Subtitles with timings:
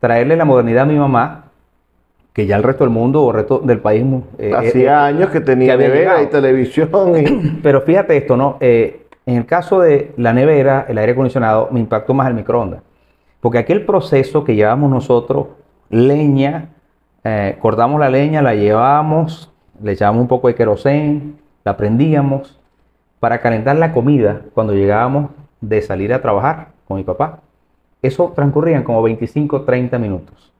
[0.00, 1.44] traerle la modernidad a mi mamá,
[2.32, 4.04] que ya el resto del mundo o el resto del país...
[4.38, 6.88] eh, Hacía eh, años que tenía nevera y televisión.
[7.62, 8.56] Pero fíjate esto, ¿no?
[8.60, 12.80] Eh, en el caso de la nevera, el aire acondicionado, me impactó más el microondas.
[13.40, 15.48] Porque aquel proceso que llevamos nosotros,
[15.90, 16.70] leña,
[17.60, 19.52] cortamos la leña, la llevábamos,
[19.82, 22.58] le echábamos un poco de querosén, la prendíamos
[23.20, 25.30] para calentar la comida cuando llegábamos
[25.60, 27.40] de salir a trabajar con mi papá.
[28.02, 30.52] Eso transcurrían como 25, 30 minutos.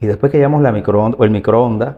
[0.00, 1.96] Y después que llevamos la microonda, o el microondas,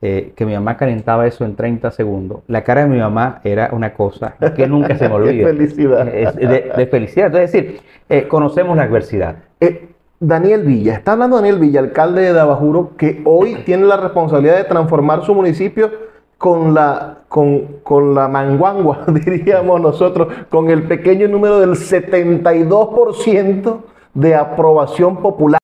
[0.00, 3.70] eh, que mi mamá calentaba eso en 30 segundos, la cara de mi mamá era
[3.72, 5.48] una cosa que nunca se me olvida.
[5.48, 6.06] de felicidad.
[6.06, 7.34] De, felicidad.
[7.36, 9.36] Es decir, eh, conocemos la adversidad.
[9.60, 14.56] Eh, Daniel Villa, está hablando Daniel Villa, alcalde de Dabajuro, que hoy tiene la responsabilidad
[14.56, 15.90] de transformar su municipio
[16.38, 23.80] con la, con, con la manguangua, diríamos nosotros, con el pequeño número del 72%
[24.14, 25.58] de aprobación popular.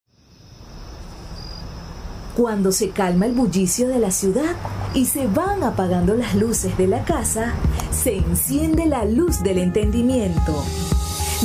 [2.36, 4.54] Cuando se calma el bullicio de la ciudad
[4.94, 7.52] y se van apagando las luces de la casa,
[7.90, 10.62] se enciende la luz del entendimiento.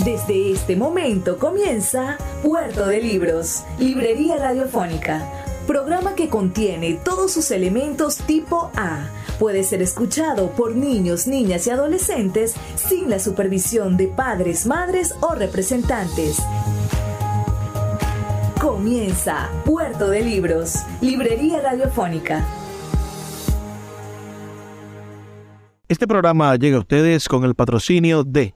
[0.05, 8.17] Desde este momento comienza Puerto de Libros, Librería Radiofónica, programa que contiene todos sus elementos
[8.17, 14.65] tipo A puede ser escuchado por niños, niñas y adolescentes sin la supervisión de padres,
[14.65, 16.41] madres o representantes.
[18.61, 22.45] Comienza Puerto de Libros, Librería Radiofónica.
[25.89, 28.55] Este programa llega a ustedes con el patrocinio de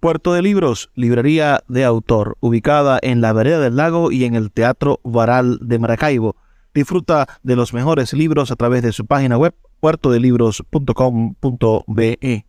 [0.00, 4.52] Puerto de Libros, librería de autor, ubicada en la vereda del lago y en el
[4.52, 6.36] Teatro Varal de Maracaibo.
[6.72, 12.46] Disfruta de los mejores libros a través de su página web puertodelibros.com.be.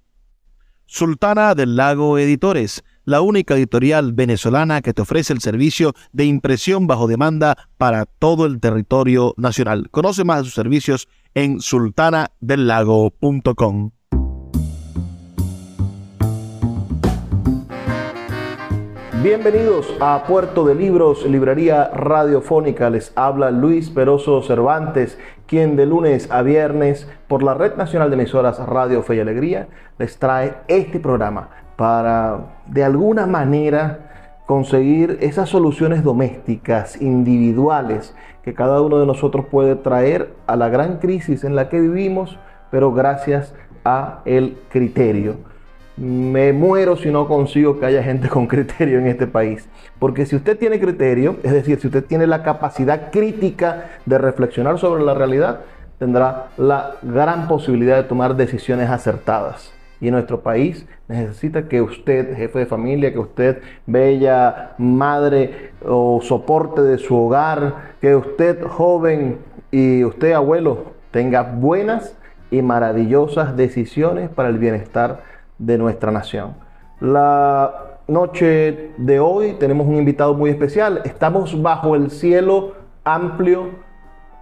[0.86, 6.86] Sultana del Lago Editores, la única editorial venezolana que te ofrece el servicio de impresión
[6.86, 9.89] bajo demanda para todo el territorio nacional.
[9.89, 13.92] Conoce más de sus servicios en sultanadelago.com.
[19.21, 22.89] Bienvenidos a Puerto de Libros, librería radiofónica.
[22.89, 28.15] Les habla Luis Peroso Cervantes, quien de lunes a viernes por la Red Nacional de
[28.15, 35.49] Emisoras Radio Fe y Alegría les trae este programa para de alguna manera conseguir esas
[35.49, 41.58] soluciones domésticas, individuales, que cada uno de nosotros puede traer a la gran crisis en
[41.58, 42.39] la que vivimos,
[42.71, 43.53] pero gracias
[43.83, 45.48] a el criterio
[45.99, 49.67] me muero si no consigo que haya gente con criterio en este país.
[49.99, 54.80] Porque si usted tiene criterio, es decir, si usted tiene la capacidad crítica de reflexionar
[54.80, 55.61] sobre la realidad,
[55.98, 59.73] tendrá la gran posibilidad de tomar decisiones acertadas.
[59.99, 66.82] Y nuestro país necesita que usted, jefe de familia, que usted, bella madre o soporte
[66.82, 69.39] de su hogar, que usted, joven
[69.71, 72.15] y usted, abuelo, tenga buenas
[72.49, 75.27] y maravillosas decisiones para el bienestar
[75.59, 76.55] de nuestra nación.
[76.99, 81.02] La noche de hoy tenemos un invitado muy especial.
[81.05, 83.70] Estamos bajo el cielo amplio,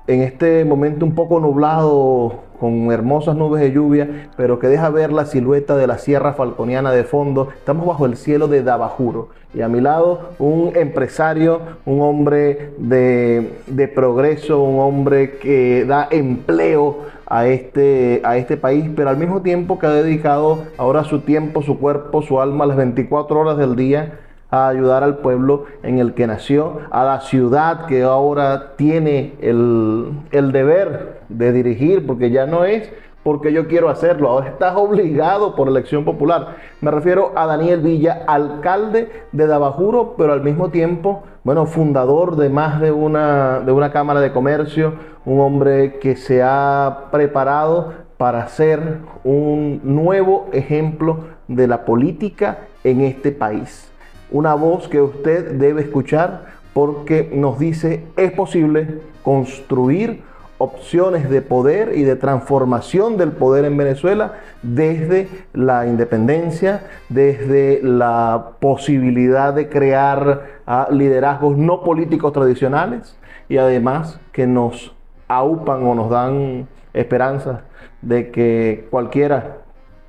[0.07, 5.11] en este momento un poco nublado, con hermosas nubes de lluvia, pero que deja ver
[5.11, 7.49] la silueta de la Sierra Falconiana de fondo.
[7.55, 9.29] Estamos bajo el cielo de Dabajuro.
[9.53, 16.07] Y a mi lado un empresario, un hombre de, de progreso, un hombre que da
[16.09, 21.19] empleo a este, a este país, pero al mismo tiempo que ha dedicado ahora su
[21.19, 24.19] tiempo, su cuerpo, su alma, las 24 horas del día
[24.49, 30.11] a ayudar al pueblo en el que nació, a la ciudad que ahora tiene el,
[30.31, 32.91] el deber de dirigir, porque ya no es
[33.27, 34.29] porque yo quiero hacerlo.
[34.29, 36.55] Ahora estás obligado por elección popular.
[36.79, 42.47] Me refiero a Daniel Villa, alcalde de Dabajuro, pero al mismo tiempo, bueno, fundador de
[42.47, 44.93] más de una, de una Cámara de Comercio,
[45.25, 53.01] un hombre que se ha preparado para ser un nuevo ejemplo de la política en
[53.01, 53.86] este país.
[54.31, 60.21] Una voz que usted debe escuchar porque nos dice es posible construir
[60.57, 68.53] opciones de poder y de transformación del poder en Venezuela desde la independencia, desde la
[68.59, 73.17] posibilidad de crear ah, liderazgos no políticos tradicionales
[73.49, 74.95] y además que nos
[75.27, 77.61] aupan o nos dan esperanza
[78.01, 79.57] de que cualquiera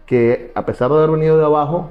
[0.06, 1.90] que a pesar de haber venido de abajo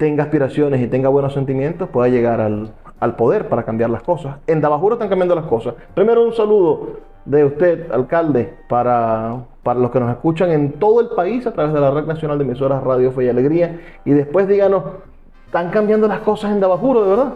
[0.00, 4.36] tenga aspiraciones y tenga buenos sentimientos pueda llegar al, al poder para cambiar las cosas.
[4.46, 5.74] En Dabajuro están cambiando las cosas.
[5.94, 11.08] Primero un saludo de usted, alcalde, para, para los que nos escuchan en todo el
[11.08, 13.78] país a través de la Red Nacional de Emisoras Radio Fe y Alegría.
[14.06, 14.84] Y después díganos,
[15.44, 17.34] ¿están cambiando las cosas en Dabajuro, de verdad?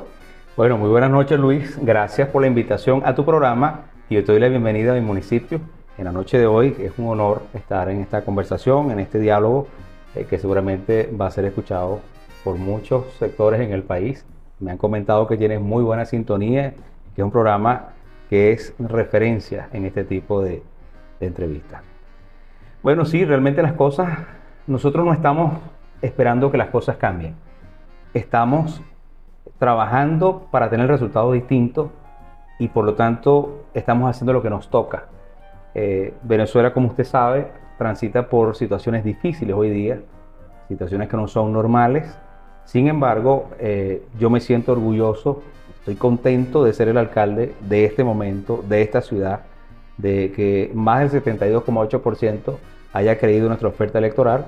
[0.57, 4.33] Bueno, muy buenas noches Luis, gracias por la invitación a tu programa y yo te
[4.33, 5.61] doy la bienvenida a mi municipio
[5.99, 6.75] en la noche de hoy.
[6.81, 9.67] Es un honor estar en esta conversación, en este diálogo
[10.15, 12.14] eh, que seguramente va a ser escuchado
[12.45, 14.25] por muchos sectores en el país.
[14.61, 16.75] Me han comentado que tienes muy buena sintonía,
[17.17, 17.95] que es un programa
[18.29, 20.63] que es referencia en este tipo de,
[21.21, 21.83] entrevistas.
[22.83, 24.19] Bueno, sí, realmente las cosas,
[24.67, 25.59] nosotros no estamos
[26.03, 27.35] esperando que las cosas cambien.
[28.13, 28.83] Estamos
[29.59, 31.91] trabajando para tener resultados distintos
[32.59, 35.07] y por lo tanto estamos haciendo lo que nos toca.
[35.75, 40.01] Eh, Venezuela, como usted sabe, transita por situaciones difíciles hoy día,
[40.69, 42.19] situaciones que no son normales.
[42.65, 45.43] Sin embargo, eh, yo me siento orgulloso,
[45.79, 49.41] estoy contento de ser el alcalde de este momento, de esta ciudad,
[49.99, 52.57] de que más del 72,8%
[52.93, 54.47] haya creído en nuestra oferta electoral,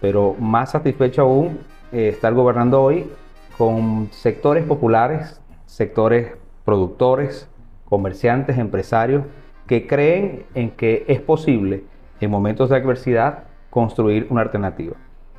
[0.00, 1.58] pero más satisfecho aún
[1.92, 3.10] eh, estar gobernando hoy
[3.56, 6.32] con sectores populares, sectores
[6.64, 7.48] productores,
[7.84, 9.24] comerciantes, empresarios,
[9.66, 11.84] que creen en que es posible
[12.20, 14.96] en momentos de adversidad construir una alternativa.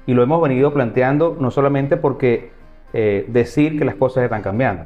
[0.09, 2.49] Y lo hemos venido planteando no solamente porque
[2.93, 4.85] eh, decir que las cosas están cambiando,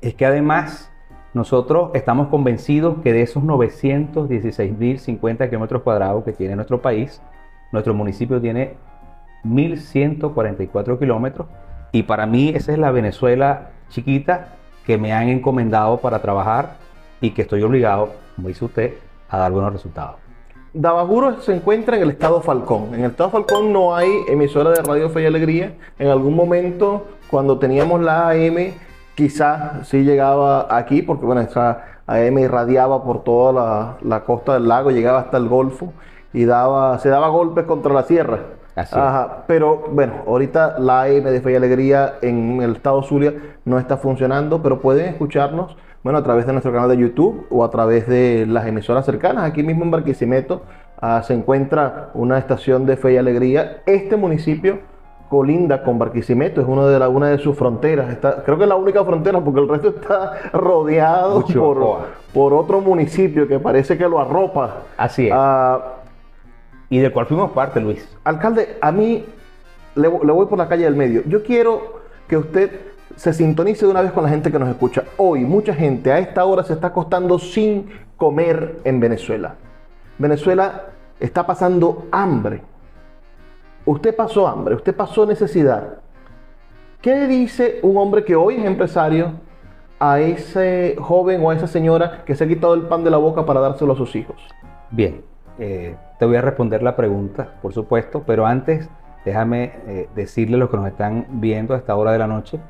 [0.00, 0.90] es que además
[1.32, 7.22] nosotros estamos convencidos que de esos 916.050 kilómetros cuadrados que tiene nuestro país,
[7.70, 8.74] nuestro municipio tiene
[9.44, 11.46] 1.144 kilómetros
[11.92, 16.78] y para mí esa es la Venezuela chiquita que me han encomendado para trabajar
[17.20, 18.94] y que estoy obligado, como dice usted,
[19.28, 20.16] a dar buenos resultados.
[20.74, 22.94] Dabajuro se encuentra en el estado Falcón.
[22.94, 25.74] En el estado Falcón no hay emisora de Radio Fe y Alegría.
[25.98, 28.72] En algún momento, cuando teníamos la AM,
[29.14, 34.66] quizás sí llegaba aquí, porque bueno, esa AM irradiaba por toda la, la, costa del
[34.66, 35.92] lago, llegaba hasta el Golfo
[36.32, 38.38] y daba, se daba golpes contra la sierra.
[38.74, 43.34] Así Ajá, pero bueno, ahorita la AM de Fe y Alegría en el estado Zulia
[43.66, 47.64] no está funcionando, pero pueden escucharnos bueno, a través de nuestro canal de YouTube o
[47.64, 49.44] a través de las emisoras cercanas.
[49.44, 50.62] Aquí mismo en Barquisimeto
[51.00, 53.82] ah, se encuentra una estación de Fe y Alegría.
[53.86, 54.80] Este municipio
[55.28, 58.10] colinda con Barquisimeto, es uno de la, una de sus fronteras.
[58.10, 62.00] Está, creo que es la única frontera porque el resto está rodeado por,
[62.34, 64.82] por, otro municipio que parece que lo arropa.
[64.96, 65.32] Así es.
[65.34, 65.94] Ah,
[66.90, 68.06] y del cual fuimos parte, Luis.
[68.24, 69.24] Alcalde, a mí
[69.94, 71.22] le, le voy por la calle del medio.
[71.26, 75.04] Yo quiero que usted se sintonice de una vez con la gente que nos escucha.
[75.16, 79.54] Hoy mucha gente a esta hora se está acostando sin comer en Venezuela.
[80.18, 80.86] Venezuela
[81.18, 82.62] está pasando hambre.
[83.84, 85.98] Usted pasó hambre, usted pasó necesidad.
[87.00, 89.32] ¿Qué dice un hombre que hoy es empresario
[89.98, 93.16] a ese joven o a esa señora que se ha quitado el pan de la
[93.16, 94.36] boca para dárselo a sus hijos?
[94.90, 95.22] Bien,
[95.58, 98.88] eh, te voy a responder la pregunta, por supuesto, pero antes
[99.24, 102.60] déjame eh, decirle a los que nos están viendo a esta hora de la noche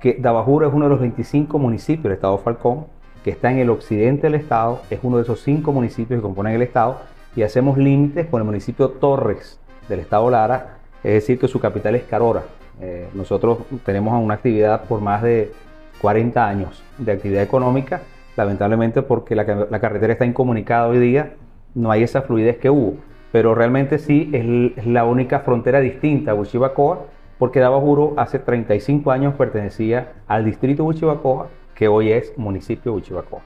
[0.00, 2.86] que Dabajuro es uno de los 25 municipios del estado Falcón,
[3.24, 6.54] que está en el occidente del estado, es uno de esos cinco municipios que componen
[6.54, 6.98] el estado,
[7.34, 11.94] y hacemos límites con el municipio Torres del estado Lara, es decir, que su capital
[11.94, 12.42] es Carora.
[12.80, 15.52] Eh, nosotros tenemos una actividad por más de
[16.00, 18.02] 40 años de actividad económica,
[18.36, 21.34] lamentablemente porque la, carretera está incomunicada hoy día,
[21.74, 22.96] no hay esa fluidez que hubo,
[23.32, 27.00] pero realmente sí es, la única frontera distinta a Huichibacoa,
[27.38, 32.96] porque Dabajuro hace 35 años pertenecía al distrito de Huichibacoa, que hoy es municipio de
[32.96, 33.40] Huichibacoa.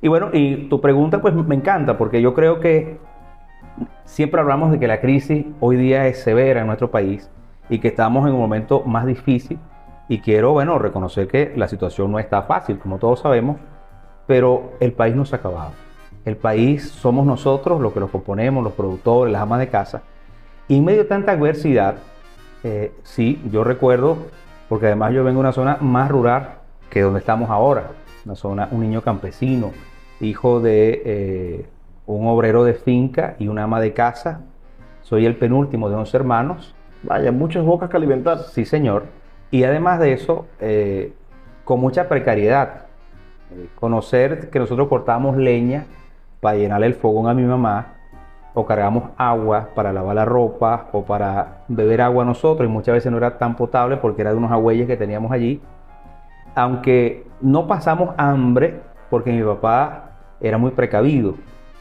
[0.00, 2.98] Y bueno, y tu pregunta pues me encanta, porque yo creo que
[4.04, 7.30] siempre hablamos de que la crisis hoy día es severa en nuestro país
[7.68, 9.58] y que estamos en un momento más difícil
[10.08, 13.56] y quiero, bueno, reconocer que la situación no está fácil, como todos sabemos,
[14.26, 15.72] pero el país no se ha acabado.
[16.24, 20.02] El país somos nosotros los que lo componemos, los productores, las amas de casa.
[20.68, 21.96] Y en medio de tanta adversidad,
[22.64, 24.16] eh, sí, yo recuerdo,
[24.70, 26.54] porque además yo vengo de una zona más rural
[26.88, 27.90] que donde estamos ahora,
[28.24, 29.72] una zona, un niño campesino,
[30.18, 31.66] hijo de eh,
[32.06, 34.40] un obrero de finca y una ama de casa.
[35.02, 36.74] Soy el penúltimo de 11 hermanos.
[37.02, 38.38] Vaya, muchas bocas que alimentar.
[38.38, 39.04] Sí, señor.
[39.50, 41.12] Y además de eso, eh,
[41.64, 42.86] con mucha precariedad.
[43.74, 45.84] conocer que nosotros cortamos leña
[46.40, 47.93] para llenarle el fogón a mi mamá
[48.54, 53.10] o cargamos agua para lavar la ropa o para beber agua nosotros y muchas veces
[53.10, 55.60] no era tan potable porque era de unos agüeyes que teníamos allí.
[56.54, 58.80] Aunque no pasamos hambre
[59.10, 61.34] porque mi papá era muy precavido.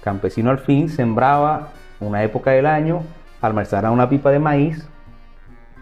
[0.03, 3.03] Campesino al fin sembraba una época del año,
[3.39, 4.89] almacenaba una pipa de maíz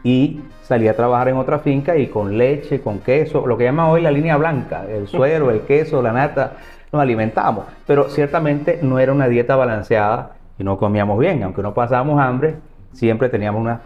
[0.04, 3.90] y salía a trabajar en otra finca y con leche, con queso, lo que llama
[3.90, 6.54] hoy la línea blanca, el suero, el queso, la nata,
[6.92, 7.66] nos alimentamos.
[7.88, 12.56] Pero ciertamente no era una dieta balanceada y no comíamos bien, aunque no pasábamos hambre,
[12.94, 13.82] siempre teníamos una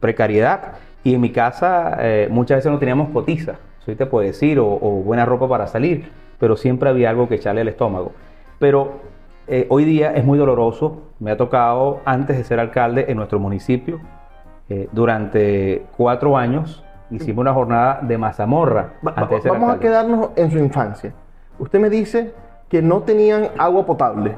[0.00, 0.72] precariedad.
[1.02, 3.54] Y en mi casa eh, muchas veces no teníamos cotiza.
[3.80, 7.36] Soy te puede decir, o, o buena ropa para salir, pero siempre había algo que
[7.36, 8.12] echarle al estómago.
[8.58, 9.00] Pero
[9.46, 11.02] eh, hoy día es muy doloroso.
[11.18, 13.98] Me ha tocado, antes de ser alcalde en nuestro municipio,
[14.68, 18.90] eh, durante cuatro años, hicimos una jornada de mazamorra.
[19.06, 21.12] Va- antes de ser vamos a quedarnos en su infancia.
[21.58, 22.32] Usted me dice
[22.68, 24.36] que no tenían agua potable.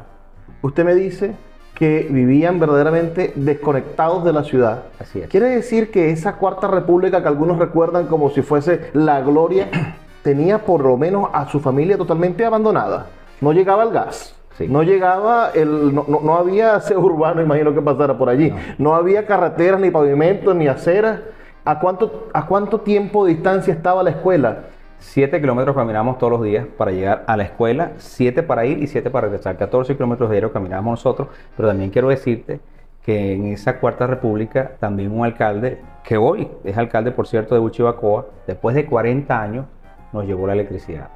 [0.63, 1.35] Usted me dice
[1.75, 4.83] que vivían verdaderamente desconectados de la ciudad.
[5.01, 5.29] Así es.
[5.29, 9.69] Quiere decir que esa cuarta república que algunos recuerdan como si fuese la gloria,
[10.23, 13.07] tenía por lo menos a su familia totalmente abandonada.
[13.41, 14.37] No llegaba el gas.
[14.59, 14.69] Sí.
[14.69, 15.95] No llegaba el.
[15.95, 18.53] No, no- no había aseo urbano, imagino que pasara por allí.
[18.79, 21.21] No, había carreteras, ni pavimentos, ni aceras.
[21.65, 24.59] ¿A cuánto, ¿A cuánto tiempo de distancia estaba la escuela?
[25.03, 28.87] 7 kilómetros caminamos todos los días para llegar a la escuela, 7 para ir y
[28.87, 29.57] 7 para regresar.
[29.57, 32.61] 14 kilómetros diarios caminábamos nosotros, pero también quiero decirte
[33.05, 37.61] que en esa cuarta república también un alcalde, que hoy es alcalde, por cierto, de
[37.61, 39.67] Buchibacoa, después de 40 años
[40.13, 41.09] nos llegó la electricidad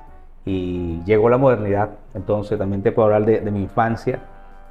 [0.44, 1.90] y llegó la modernidad.
[2.12, 4.18] Entonces también te puedo hablar de, de mi infancia.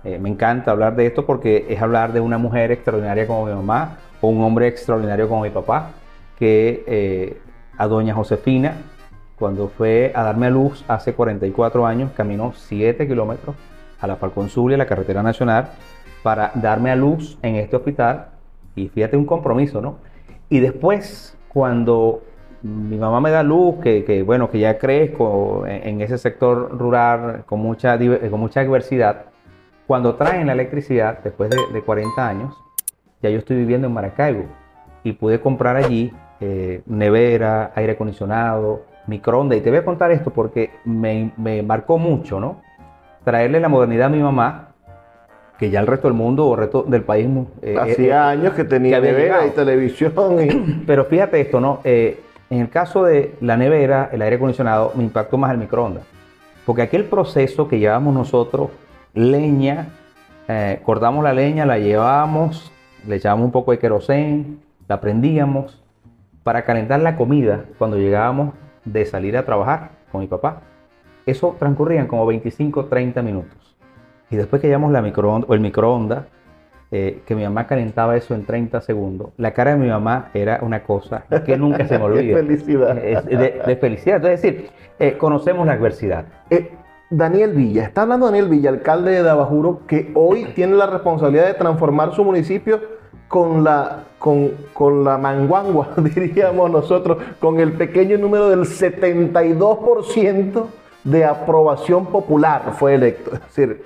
[0.03, 3.53] Eh, me encanta hablar de esto porque es hablar de una mujer extraordinaria como mi
[3.53, 5.91] mamá o un hombre extraordinario como mi papá,
[6.38, 7.41] que eh,
[7.77, 8.75] a doña Josefina,
[9.38, 13.56] cuando fue a darme a luz hace 44 años, caminó 7 kilómetros
[14.00, 15.70] a la Falcón Zulia, la carretera nacional,
[16.24, 18.27] para darme a luz en este hospital.
[18.75, 19.98] Y fíjate un compromiso, ¿no?
[20.50, 22.22] Y después, cuando
[22.62, 26.77] mi mamá me da luz, que, que, bueno, que ya crezco en, en ese sector
[26.77, 29.25] rural con mucha, con mucha diversidad,
[29.88, 32.56] cuando traen la electricidad, después de, de 40 años,
[33.22, 34.46] ya yo estoy viviendo en Maracaibo
[35.04, 36.12] y pude comprar allí
[36.42, 39.57] eh, nevera, aire acondicionado, microondas.
[39.57, 42.62] Y te voy a contar esto porque me, me marcó mucho, ¿no?
[43.24, 44.69] Traerle la modernidad a mi mamá,
[45.57, 47.27] que ya el resto del mundo o el resto del país...
[47.62, 50.13] eh, Hacía eh, años que tenía que nevera y televisión.
[50.41, 51.79] y- pero fíjate esto, ¿no?
[51.83, 56.03] Eh, en el caso de la nevera, el aire acondicionado, me impactó más el microondas.
[56.65, 58.69] Porque aquel proceso que llevamos nosotros,
[59.13, 59.88] leña,
[60.47, 62.71] eh, cortamos la leña, la llevábamos,
[63.07, 65.81] le echábamos un poco de querosén, la prendíamos
[66.43, 68.53] para calentar la comida cuando llegábamos
[68.86, 70.62] de salir a trabajar con mi papá.
[71.25, 73.75] Eso transcurrían como 25, 30 minutos.
[74.30, 76.25] Y después que llevamos la microonda, o el microondas,
[76.92, 80.60] eh, que mi mamá calentaba eso en 30 segundos, la cara de mi mamá era
[80.62, 82.38] una cosa que nunca se me olvida.
[82.38, 82.96] Qué felicidad.
[82.96, 84.15] De, de felicidad.
[84.18, 86.25] Entonces, es decir, eh, conocemos la adversidad.
[86.50, 86.72] Eh,
[87.10, 91.54] Daniel Villa, está hablando Daniel Villa, alcalde de Dabajuro, que hoy tiene la responsabilidad de
[91.54, 92.82] transformar su municipio
[93.27, 100.65] con la, con, con la manguangua, diríamos nosotros, con el pequeño número del 72%
[101.03, 103.36] de aprobación popular fue electo.
[103.36, 103.84] Es decir,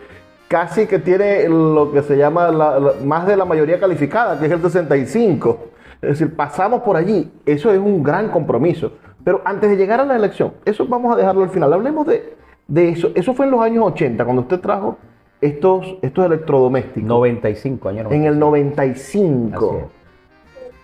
[0.47, 4.45] casi que tiene lo que se llama la- la- más de la mayoría calificada, que
[4.45, 5.57] es el 65%.
[6.01, 7.29] Es decir, pasamos por allí.
[7.45, 8.93] Eso es un gran compromiso.
[9.21, 11.73] Pero antes de llegar a la elección, eso vamos a dejarlo al final.
[11.73, 12.35] Hablemos de,
[12.67, 13.09] de eso.
[13.15, 14.97] Eso fue en los años 80, cuando usted trajo
[15.41, 17.07] estos, estos electrodomésticos.
[17.07, 18.11] 95 años.
[18.11, 19.49] en el 95.
[19.59, 19.77] 95.
[19.77, 19.85] Así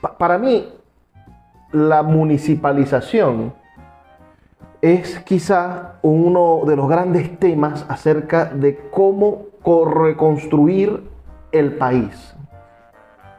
[0.02, 0.68] Pa- para mí,
[1.72, 3.54] la municipalización
[4.82, 11.04] es quizá uno de los grandes temas acerca de cómo co- reconstruir
[11.52, 12.36] el país.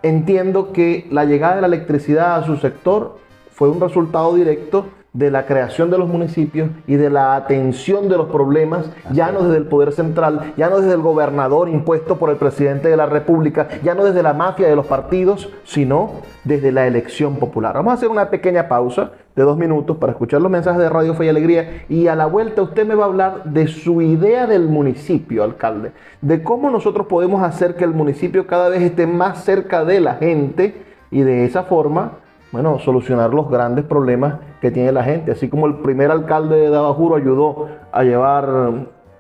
[0.03, 3.19] Entiendo que la llegada de la electricidad a su sector
[3.51, 8.19] fue un resultado directo de la creación de los municipios y de la atención de
[8.19, 12.29] los problemas, ya no desde el poder central, ya no desde el gobernador impuesto por
[12.29, 16.11] el presidente de la República, ya no desde la mafia de los partidos, sino
[16.45, 17.75] desde la elección popular.
[17.75, 21.15] Vamos a hacer una pequeña pausa de dos minutos para escuchar los mensajes de Radio
[21.15, 24.47] Fe y Alegría y a la vuelta usted me va a hablar de su idea
[24.47, 29.45] del municipio, alcalde, de cómo nosotros podemos hacer que el municipio cada vez esté más
[29.45, 32.19] cerca de la gente y de esa forma
[32.57, 35.33] bueno, solucionar los grandes problemas que tiene la gente.
[35.33, 38.49] Así como el primer alcalde de Dabajuro ayudó a llevar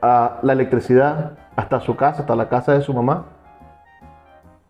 [0.00, 3.26] la electricidad hasta su casa, hasta la casa de su mamá,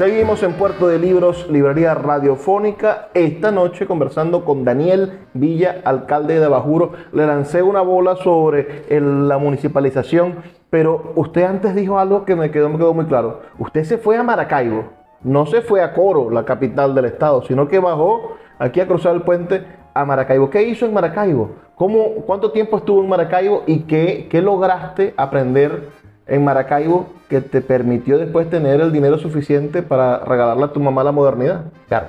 [0.00, 3.10] Seguimos en Puerto de Libros, Librería Radiofónica.
[3.12, 6.92] Esta noche conversando con Daniel Villa, alcalde de Bajuro.
[7.12, 10.36] Le lancé una bola sobre la municipalización,
[10.70, 13.42] pero usted antes dijo algo que me quedó, me quedó muy claro.
[13.58, 14.84] Usted se fue a Maracaibo,
[15.22, 19.14] no se fue a Coro, la capital del estado, sino que bajó aquí a cruzar
[19.14, 20.48] el puente a Maracaibo.
[20.48, 21.50] ¿Qué hizo en Maracaibo?
[21.74, 25.90] ¿Cómo, ¿Cuánto tiempo estuvo en Maracaibo y qué lograste aprender
[26.30, 31.02] en Maracaibo que te permitió después tener el dinero suficiente para regalarle a tu mamá
[31.02, 31.64] la modernidad?
[31.88, 32.06] Claro.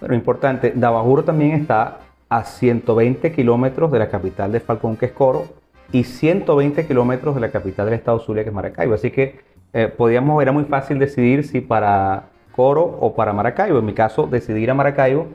[0.00, 5.12] Pero importante, Dabajuro también está a 120 kilómetros de la capital de Falcón, que es
[5.12, 5.46] Coro,
[5.92, 8.94] y 120 kilómetros de la capital del estado Zulia, que es Maracaibo.
[8.94, 9.40] Así que
[9.72, 13.78] eh, podíamos, era muy fácil decidir si para Coro o para Maracaibo.
[13.78, 15.28] En mi caso, decidí ir a Maracaibo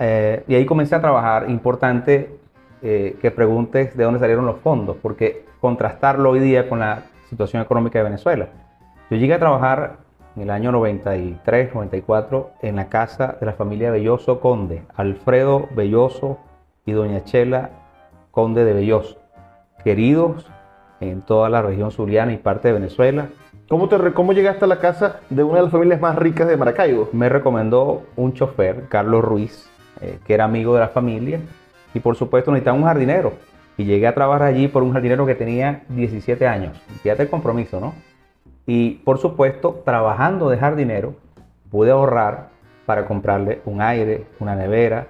[0.00, 1.48] eh, y ahí comencé a trabajar.
[1.48, 2.30] Importante
[2.82, 7.62] eh, que preguntes de dónde salieron los fondos, porque contrastarlo hoy día con la situación
[7.62, 8.48] económica de Venezuela.
[9.10, 9.96] Yo llegué a trabajar
[10.36, 16.38] en el año 93, 94 en la casa de la familia Belloso Conde, Alfredo Belloso
[16.84, 17.70] y doña Chela
[18.30, 19.18] Conde de Belloso,
[19.82, 20.46] queridos
[21.00, 23.28] en toda la región zuliana y parte de Venezuela.
[23.66, 26.58] ¿Cómo, te, ¿Cómo llegaste a la casa de una de las familias más ricas de
[26.58, 27.08] Maracaibo?
[27.12, 29.70] Me recomendó un chofer, Carlos Ruiz,
[30.02, 31.40] eh, que era amigo de la familia,
[31.94, 33.32] y por supuesto necesitaba un jardinero.
[33.76, 36.80] Y llegué a trabajar allí por un jardinero que tenía 17 años.
[37.02, 37.94] Fíjate el compromiso, ¿no?
[38.66, 41.14] Y por supuesto, trabajando de jardinero,
[41.70, 42.48] pude ahorrar
[42.86, 45.06] para comprarle un aire, una nevera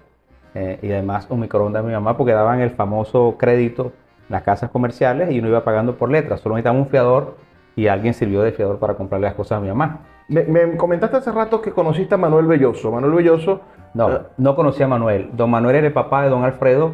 [0.55, 3.93] eh, y además un microondas a mi mamá, porque daban el famoso crédito
[4.29, 6.41] las casas comerciales y uno iba pagando por letras.
[6.41, 7.37] Solo necesitaba un fiador
[7.77, 10.01] y alguien sirvió de fiador para comprarle las cosas a mi mamá.
[10.29, 12.91] Me, me comentaste hace rato que conociste a Manuel Belloso.
[12.91, 13.61] Manuel Belloso,
[13.95, 15.31] No, eh, no conocía a Manuel.
[15.35, 16.93] Don Manuel era el papá de Don Alfredo,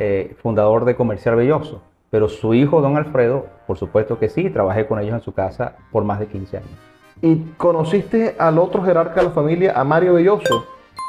[0.00, 1.82] eh, fundador de Comercial Belloso.
[2.08, 5.74] Pero su hijo, Don Alfredo, por supuesto que sí, trabajé con ellos en su casa
[5.90, 6.70] por más de 15 años.
[7.20, 10.66] y conociste al otro jerarca de la familia, a Mario Belloso.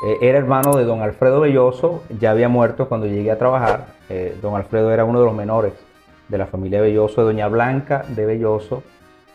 [0.08, 3.94] Eh, era hermano de Don Alfredo Belloso, ya había muerto cuando llegué a trabajar.
[4.10, 5.74] Eh, don Alfredo era uno de los menores
[6.28, 8.82] de la familia Belloso, de Doña Blanca de Belloso,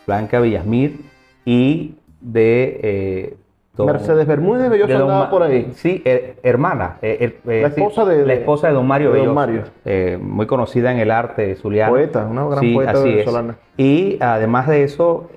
[0.05, 0.99] Blanca Villasmir
[1.45, 3.37] y de
[3.75, 5.71] don- Mercedes Bermúdez Belloso de andaba por ahí.
[5.73, 6.97] Sí, her- hermana.
[7.01, 9.35] eh, her- eh, La sí, esposa de- la esposa de Don Mario de Don Belloso.
[9.35, 9.63] Mario.
[9.85, 11.91] eh, muy conocida en el arte zuliano.
[11.91, 13.03] Poeta, una gran Sí, poeta es.
[13.03, 13.55] venezolana.
[13.77, 15.29] Y además de eso,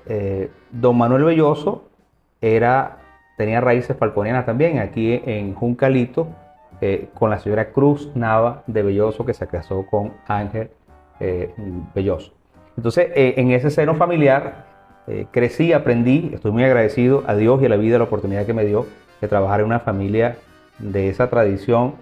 [0.71, 1.83] Don Manuel Belloso
[2.41, 2.97] era,
[3.37, 6.27] tenía raíces falconianas también, aquí en Juncalito,
[7.13, 10.69] con la señora Cruz Nava de Belloso, que se casó con Ángel
[11.93, 12.31] Belloso.
[12.77, 14.68] Entonces, en ese seno familiar,
[15.09, 18.53] eh, crecí, aprendí, estoy muy agradecido a Dios y a la vida la oportunidad que
[18.53, 18.85] me dio
[19.21, 20.37] de trabajar en una familia
[20.77, 21.95] de esa tradición,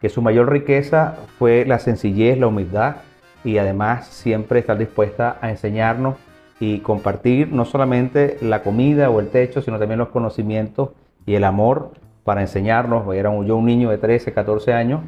[0.00, 2.96] que su mayor riqueza fue la sencillez, la humildad
[3.44, 6.16] y además siempre estar dispuesta a enseñarnos
[6.58, 10.90] y compartir no solamente la comida o el techo, sino también los conocimientos
[11.26, 11.90] y el amor
[12.24, 13.14] para enseñarnos.
[13.14, 15.00] Era un- yo un niño de 13, 14 años,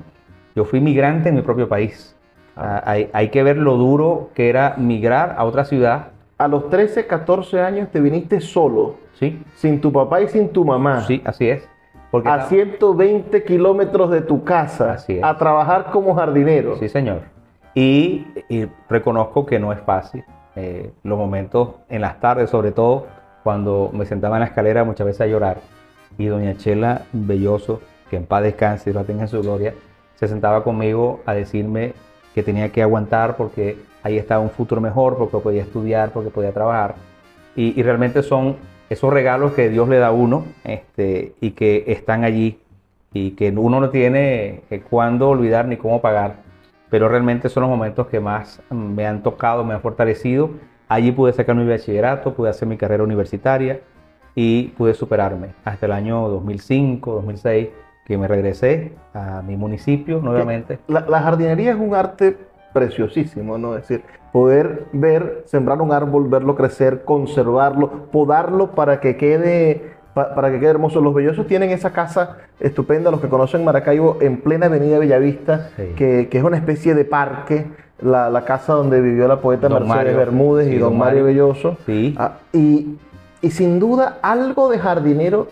[0.54, 2.14] yo fui migrante en mi propio país.
[2.56, 6.70] Ah, hay, hay que ver lo duro que era migrar a otra ciudad, A los
[6.70, 9.42] 13, 14 años te viniste solo, ¿sí?
[9.56, 11.68] sin tu papá y sin tu mamá, Sí, así es.
[12.10, 15.22] Porque a estaba- 120 kilómetros de tu casa, Así es.
[15.24, 16.76] a trabajar como jardinero.
[16.76, 17.22] Sí, señor.
[17.74, 20.24] Y, y reconozco que no es fácil.
[20.56, 23.06] Eh, los momentos en las tardes, sobre todo
[23.44, 25.58] cuando me sentaba en la escalera muchas veces a llorar.
[26.16, 29.74] Y doña Chela Belloso, que en paz descanse y la tenga en su gloria,
[30.14, 31.92] se sentaba conmigo a decirme
[32.34, 36.52] que tenía que aguantar porque ahí estaba un futuro mejor, porque podía estudiar, porque podía
[36.52, 36.94] trabajar.
[37.56, 38.56] Y, y realmente son
[38.90, 42.58] esos regalos que Dios le da a uno este, y que están allí
[43.12, 46.36] y que uno no tiene cuándo olvidar ni cómo pagar,
[46.90, 50.50] pero realmente son los momentos que más me han tocado, me han fortalecido.
[50.88, 53.80] Allí pude sacar mi bachillerato, pude hacer mi carrera universitaria
[54.34, 57.68] y pude superarme hasta el año 2005, 2006,
[58.06, 60.78] que me regresé a mi municipio nuevamente.
[60.86, 62.36] La, la jardinería es un arte
[62.72, 63.74] preciosísimo, ¿no?
[63.76, 64.02] Es decir,
[64.32, 70.58] poder ver, sembrar un árbol, verlo crecer, conservarlo, podarlo para que quede pa- para que
[70.60, 71.00] quede hermoso.
[71.00, 75.92] Los Bellosos tienen esa casa estupenda, los que conocen Maracaibo, en plena avenida Bellavista, Sí.
[75.96, 77.66] que, que es una especie de parque,
[78.00, 80.16] la, la casa donde vivió la poeta Don Mercedes Mario.
[80.18, 81.24] Bermúdez y don Mario Mario.
[81.24, 81.76] Belloso.
[81.86, 82.14] Sí.
[82.18, 82.96] Ah, y,
[83.42, 85.48] y sin duda algo de jardinero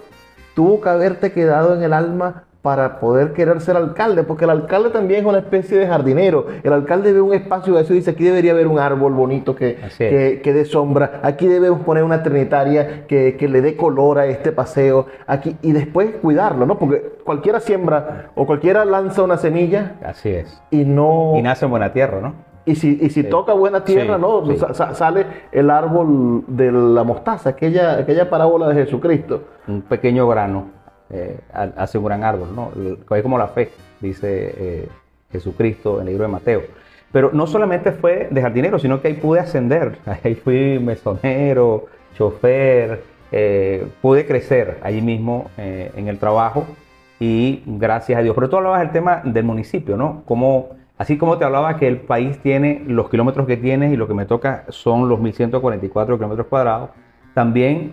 [0.54, 4.90] tuvo que haberte quedado en el alma para poder querer ser alcalde, porque el alcalde
[4.90, 6.46] también es una especie de jardinero.
[6.64, 9.78] El alcalde ve un espacio y eso dice, aquí debería haber un árbol bonito que,
[9.96, 14.26] que, que dé sombra, aquí debemos poner una trinitaria que, que le dé color a
[14.26, 16.76] este paseo, aquí, y después cuidarlo, ¿no?
[16.76, 20.60] Porque cualquiera siembra o cualquiera lanza una semilla Así es.
[20.72, 21.34] y no...
[21.36, 22.34] Y nace en buena tierra, ¿no?
[22.64, 24.44] Y si, y si toca buena tierra, Sí, ¿no?
[24.44, 24.56] sí.
[24.56, 29.44] Sa- sa- sale el árbol de la mostaza, aquella, aquella parábola de Jesucristo.
[29.68, 30.74] Un pequeño grano
[31.10, 32.70] eh, ha- hace un gran árbol, ¿no?
[33.22, 34.88] Como la fe, dice eh,
[35.32, 36.62] Jesucristo en el libro de Mateo.
[37.12, 39.98] Pero no solamente fue de jardinero, sino que ahí pude ascender.
[40.24, 46.66] Ahí fui mesonero, chofer, eh, pude crecer allí mismo eh, en el trabajo
[47.18, 48.34] y gracias a Dios.
[48.34, 50.22] Pero tú hablabas del tema del municipio, ¿no?
[50.26, 54.06] Como, así como te hablaba que el país tiene los kilómetros que tiene y lo
[54.08, 56.90] que me toca son los 1144 kilómetros cuadrados,
[57.34, 57.92] también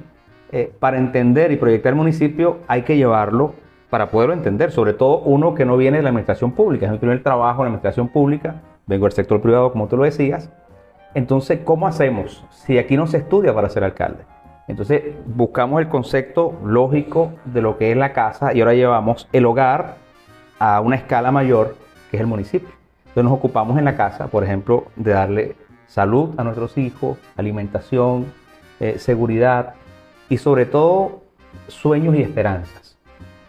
[0.54, 3.56] eh, para entender y proyectar el municipio hay que llevarlo
[3.90, 7.00] para poderlo entender, sobre todo uno que no viene de la administración pública, es mi
[7.00, 10.52] primer trabajo en la administración pública, vengo del sector privado como tú lo decías,
[11.16, 14.26] entonces, ¿cómo hacemos si aquí no se estudia para ser alcalde?
[14.68, 19.48] Entonces, buscamos el concepto lógico de lo que es la casa y ahora llevamos el
[19.48, 19.96] hogar
[20.60, 21.76] a una escala mayor,
[22.12, 22.70] que es el municipio.
[23.00, 25.56] Entonces, nos ocupamos en la casa, por ejemplo, de darle
[25.88, 28.28] salud a nuestros hijos, alimentación,
[28.80, 29.74] eh, seguridad
[30.30, 31.22] y sobre todo
[31.68, 32.98] sueños y esperanzas.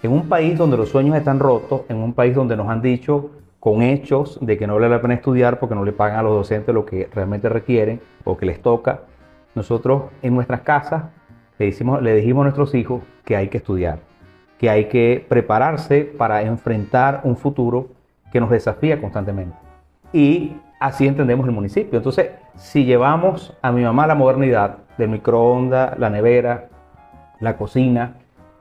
[0.03, 3.31] En un país donde los sueños están rotos, en un país donde nos han dicho
[3.59, 6.33] con hechos de que no vale la pena estudiar porque no le pagan a los
[6.33, 9.05] docentes lo que realmente requieren o que les toca,
[9.55, 11.05] nosotros en nuestras casas
[11.59, 14.01] le, decimos, le dijimos a nuestros hijos que hay que estudiar,
[14.59, 17.89] que hay que prepararse para enfrentar un futuro
[18.31, 19.57] que nos desafía constantemente.
[20.13, 21.97] Y así entendemos el municipio.
[21.97, 26.68] Entonces, si llevamos a mi mamá la modernidad del microondas, la nevera,
[27.40, 28.14] la cocina,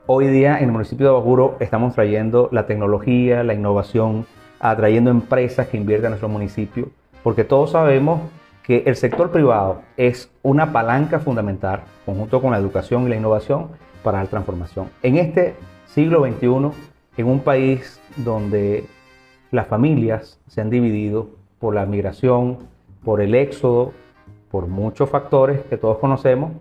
[0.05, 4.25] hoy día en el municipio de Bajuro estamos trayendo la tecnología, la innovación,
[4.59, 6.89] atrayendo empresas que invierten en nuestro municipio,
[7.23, 8.21] porque todos sabemos
[8.63, 13.69] que el sector privado es una palanca fundamental, conjunto con la educación y la innovación,
[14.03, 14.89] para la transformación.
[15.01, 16.71] En este siglo XXI,
[17.17, 18.85] en un país donde
[19.51, 22.59] las familias se han dividido por la migración,
[23.03, 23.93] por el éxodo,
[24.53, 26.51] por muchos factores que todos conocemos,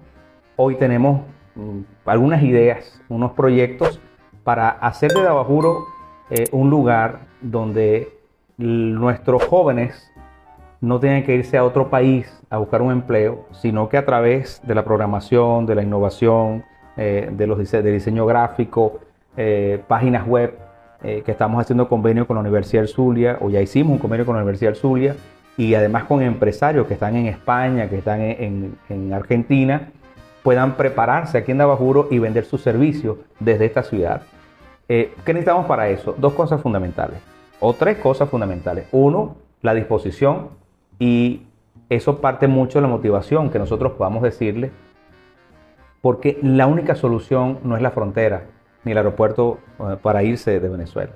[0.57, 1.20] hoy tenemos
[1.55, 4.00] mm, algunas ideas, unos proyectos
[4.44, 5.85] para hacer de Dabajuro
[6.31, 8.09] eh, un lugar donde
[8.57, 10.11] nuestros jóvenes
[10.81, 14.62] no tengan que irse a otro país a buscar un empleo, sino que a través
[14.66, 16.64] de la programación, de la innovación,
[16.96, 19.00] eh, de los de diseño gráfico,
[19.37, 20.59] eh, páginas web,
[21.02, 24.24] eh, que estamos haciendo convenio con la Universidad del Zulia, o ya hicimos un convenio
[24.24, 25.14] con la Universidad del Zulia,
[25.57, 29.91] y además con empresarios que están en España, que están en, en- en Argentina,
[30.43, 34.23] puedan prepararse aquí en Dabajuro y vender sus servicios desde esta ciudad.
[34.88, 36.15] Eh, ¿Qué necesitamos para eso?
[36.19, 37.19] Dos cosas fundamentales,
[37.61, 38.87] o tres cosas fundamentales.
[38.93, 40.49] Uno, la disposición,
[40.99, 41.43] y
[41.88, 44.71] eso parte mucho de la motivación que nosotros podamos decirle,
[46.01, 48.45] porque la única solución no es la frontera
[48.85, 51.12] ni el aeropuerto eh, para irse de Venezuela.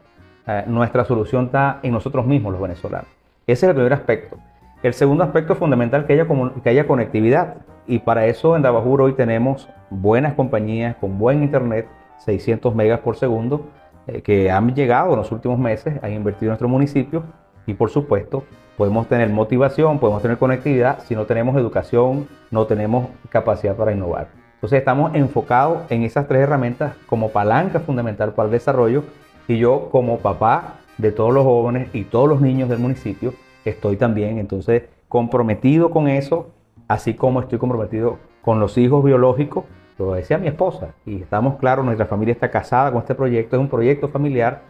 [0.46, 3.09] Eh, nuestra solución está en nosotros mismos, los venezolanos.
[3.46, 4.38] Ese es el primer aspecto.
[4.82, 6.26] El segundo aspecto fundamental que haya,
[6.64, 7.59] que haya conectividad.
[7.87, 11.87] Y para eso en Dabajuro hoy tenemos buenas compañías con buen internet,
[12.24, 13.68] 600 megas por segundo,
[14.09, 17.22] eh, que han llegado en los últimos meses, han invertido en nuestro municipio
[17.66, 18.42] y por supuesto
[18.76, 24.26] podemos tener motivación, podemos tener conectividad, si no tenemos educación, no tenemos capacidad para innovar.
[24.54, 29.04] Entonces estamos enfocados en esas tres herramientas como palanca fundamental para el desarrollo
[29.46, 33.96] y yo como papá de todos los jóvenes y todos los niños del municipio estoy
[33.96, 36.50] también entonces comprometido con eso,
[36.88, 39.64] así como estoy comprometido con los hijos biológicos,
[39.98, 43.61] lo decía mi esposa y estamos claros, nuestra familia está casada con este proyecto, es
[43.61, 44.62] un proyecto familiar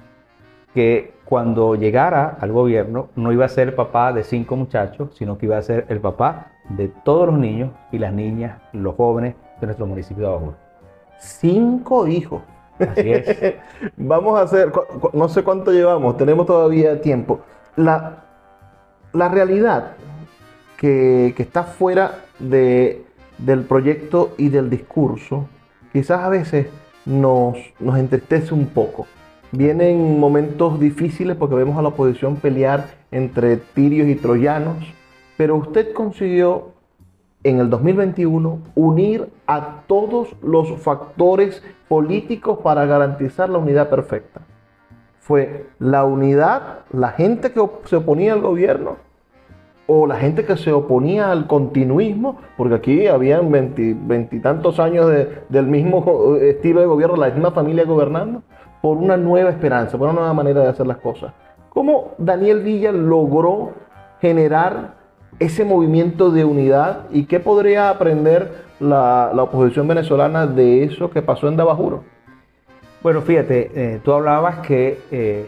[0.75, 5.39] que cuando llegara al gobierno no iba a ser el papá de cinco muchachos, sino
[5.39, 9.35] que iba a ser el papá de todos los niños y las niñas, los jóvenes
[9.61, 10.57] de nuestro municipio de Bajura.
[11.19, 12.43] Cinco hijos.
[12.79, 13.55] Así es.
[13.97, 14.73] Vamos a hacer,
[15.13, 17.41] no sé cuánto llevamos, tenemos todavía tiempo.
[17.77, 18.25] La,
[19.13, 19.93] la realidad
[20.77, 23.05] que, que está fuera de,
[23.39, 25.49] del proyecto y del discurso,
[25.93, 26.69] quizás a veces
[27.05, 29.07] nos, nos entristece un poco.
[29.53, 34.77] Vienen momentos difíciles porque vemos a la oposición pelear entre tirios y troyanos,
[35.37, 36.76] pero usted consiguió
[37.49, 44.41] en el 2021 unir a todos los factores políticos para garantizar la unidad perfecta.
[45.21, 48.97] Fue la unidad, la gente que se oponía al gobierno
[49.87, 55.09] o la gente que se oponía al continuismo, porque aquí habían veintitantos años
[55.49, 58.43] del mismo estilo de gobierno, la misma familia gobernando,
[58.83, 61.33] por una nueva esperanza, por una nueva manera de hacer las cosas.
[61.69, 63.71] ¿Cómo Daniel Villa logró
[64.21, 64.96] generar
[65.39, 71.49] ese movimiento de unidad y qué podría aprender la, oposición venezolana de eso que pasó
[71.49, 72.05] en Dabajuro?
[73.03, 75.47] Bueno, fíjate, eh, tú hablabas que eh,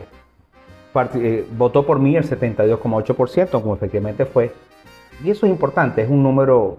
[1.14, 4.53] eh, votó por mí el 72,8%, como efectivamente fue.
[5.24, 6.79] Y eso es importante, es un número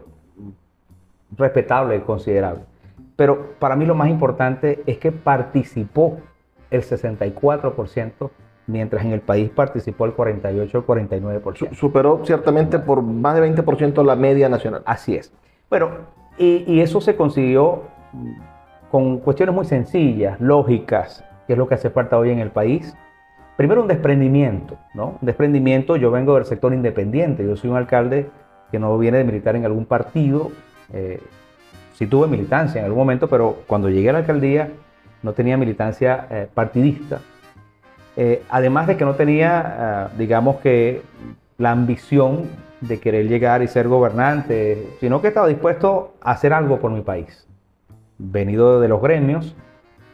[1.38, 2.62] respetable y considerable.
[3.16, 6.20] Pero para mí lo más importante es que participó
[6.72, 8.30] el 64%,
[8.70, 11.74] mientras en el país participó el 48 o 49%.
[11.74, 14.84] Superó ciertamente por más de 20% la media nacional.
[14.86, 15.34] Así es.
[15.70, 15.90] Bueno,
[16.38, 17.84] y, y eso se consiguió
[18.92, 22.96] con cuestiones muy sencillas, lógicas, que es lo que hace falta hoy en el país
[23.60, 25.18] primero un desprendimiento, ¿no?
[25.22, 28.30] Un desprendimiento, yo vengo del sector independiente, yo soy un alcalde
[28.72, 30.50] que no viene de militar en algún partido,
[30.94, 31.20] eh,
[31.96, 34.70] sí tuve militancia en algún momento, pero cuando llegué a la alcaldía
[35.24, 37.20] no tenía militancia eh, partidista.
[38.22, 41.02] Eh, además de que no tenía, digamos que,
[41.58, 42.44] la ambición
[42.82, 47.02] de querer llegar y ser gobernante, sino que estaba dispuesto a hacer algo por mi
[47.02, 47.48] país.
[48.18, 49.56] Venido de los gremios,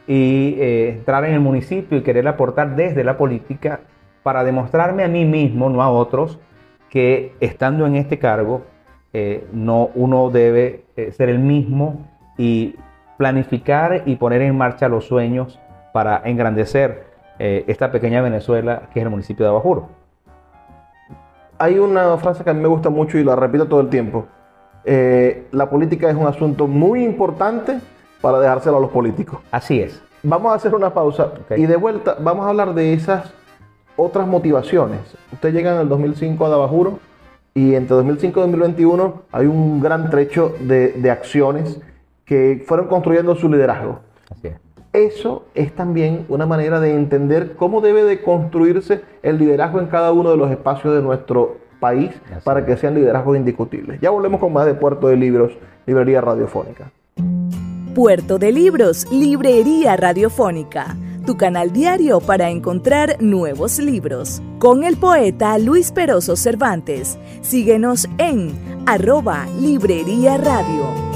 [0.06, 3.80] y eh, entrar en el municipio y querer aportar desde la política
[4.22, 6.38] para demostrarme a mí mismo, no a otros,
[6.90, 8.62] que estando en este cargo,
[9.12, 12.76] eh, no uno debe eh, ser el mismo y
[13.16, 15.58] planificar y poner en marcha los sueños
[15.92, 19.88] para engrandecer esta pequeña Venezuela que es el municipio de Abajuro.
[21.58, 24.26] Hay una frase que a mí me gusta mucho y la repito todo el tiempo.
[24.84, 27.80] la política es un asunto muy importante,
[28.20, 29.40] para dejárselo a los políticos.
[29.50, 30.02] Así es.
[30.22, 33.32] Vamos a hacer una pausa y de vuelta vamos a hablar de esas
[33.96, 35.00] otras motivaciones.
[35.32, 36.98] Usted llega en el 2005 a Dabajuro
[37.54, 41.80] y entre 2005 y 2021 hay un gran trecho de, acciones
[42.24, 44.00] que fueron construyendo su liderazgo.
[44.30, 44.65] Así es.
[44.96, 50.10] Eso es también una manera de entender cómo debe de construirse el liderazgo en cada
[50.10, 52.12] uno de los espacios de nuestro país
[52.44, 54.00] para que sean liderazgos indiscutibles.
[54.00, 55.52] Ya volvemos con más de Puerto de Libros,
[55.84, 56.90] Librería Radiofónica.
[57.94, 64.40] Puerto de Libros, Librería Radiofónica, tu canal diario para encontrar nuevos libros.
[64.58, 67.18] Con el poeta Luis Peroso Cervantes.
[67.42, 68.50] Síguenos en
[68.86, 71.15] arroba Librería Radio.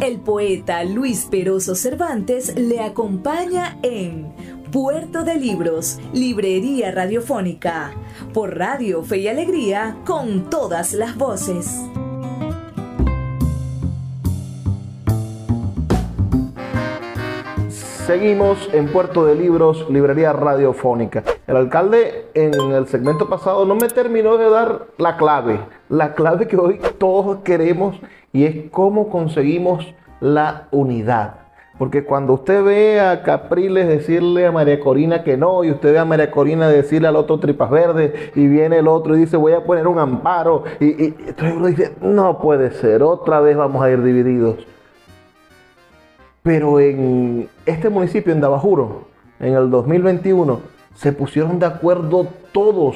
[0.00, 4.34] El poeta Luis Peroso Cervantes le acompaña en
[4.72, 7.92] Puerto de Libros, Librería Radiofónica,
[8.32, 11.86] por Radio Fe y Alegría, con todas las voces.
[17.68, 21.22] Seguimos en Puerto de Libros, Librería Radiofónica.
[21.46, 26.48] El alcalde en el segmento pasado no me terminó de dar la clave, la clave
[26.48, 28.00] que hoy todos queremos
[28.32, 29.84] y es cómo conseguimos
[30.20, 31.41] la unidad.
[31.82, 35.98] Porque cuando usted ve a Capriles decirle a María Corina que no, y usted ve
[35.98, 39.54] a María Corina decirle al otro tripas verdes, y viene el otro y dice voy
[39.54, 43.90] a poner un amparo, y, entonces uno dice, no puede ser, otra vez vamos a
[43.90, 44.64] ir divididos.
[46.44, 49.06] Pero en este municipio, en Dabajuro,
[49.40, 50.60] en el 2021,
[50.94, 52.94] se pusieron de acuerdo todos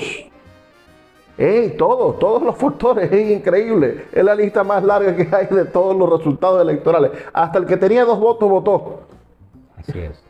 [1.77, 4.07] todos, todos los factores, es increíble.
[4.13, 7.11] Es la lista más larga que hay de todos los resultados electorales.
[7.33, 9.01] Hasta el que tenía dos votos votó.
[9.77, 10.23] Así es.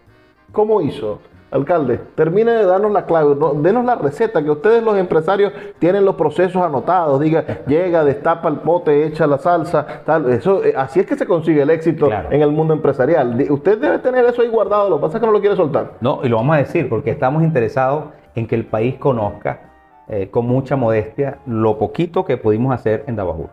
[0.52, 1.20] ¿Cómo hizo?
[1.48, 6.16] Alcalde, termine de darnos la clave, denos la receta, que ustedes los empresarios tienen los
[6.16, 11.06] procesos anotados, diga, llega, destapa el pote, echa la salsa, tal, eso, eh, así es
[11.06, 13.46] que se consigue el éxito en el mundo empresarial.
[13.48, 15.92] Usted debe tener eso ahí guardado, lo que pasa es que no lo quiere soltar.
[16.00, 19.75] No, y lo vamos a decir, porque estamos interesados en que el país conozca
[20.08, 23.48] eh, con mucha modestia lo poquito que pudimos hacer en Dabajur.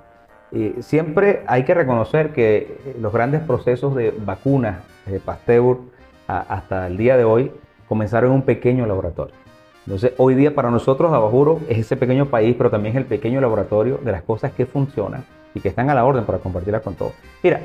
[0.51, 5.77] Eh, siempre hay que reconocer que eh, los grandes procesos de vacunas de Pasteur
[6.27, 7.51] a- hasta el día de hoy
[7.87, 9.33] comenzaron en un pequeño laboratorio.
[9.85, 13.41] Entonces, hoy día para nosotros Dabajuro es ese pequeño país, pero también es el pequeño
[13.41, 16.93] laboratorio de las cosas que funcionan y que están a la orden para compartirlas con
[16.95, 17.13] todos.
[17.43, 17.59] Mira,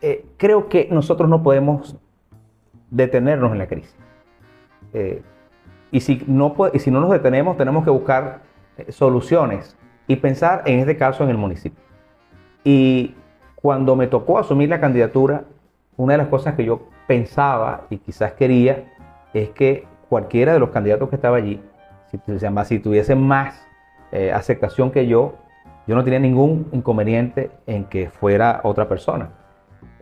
[0.00, 1.96] eh, creo que nosotros no podemos
[2.90, 3.94] detenernos en la crisis.
[4.94, 5.22] Eh,
[5.92, 8.40] y, si no, y si no nos detenemos, tenemos que buscar
[8.78, 9.76] eh, soluciones
[10.08, 11.84] y pensar en este caso en el municipio.
[12.64, 13.14] Y
[13.54, 15.44] cuando me tocó asumir la candidatura,
[15.96, 18.90] una de las cosas que yo pensaba y quizás quería
[19.34, 21.60] es que cualquiera de los candidatos que estaba allí,
[22.10, 22.18] si,
[22.64, 23.62] si tuviese más
[24.12, 25.34] eh, aceptación que yo,
[25.86, 29.28] yo no tenía ningún inconveniente en que fuera otra persona.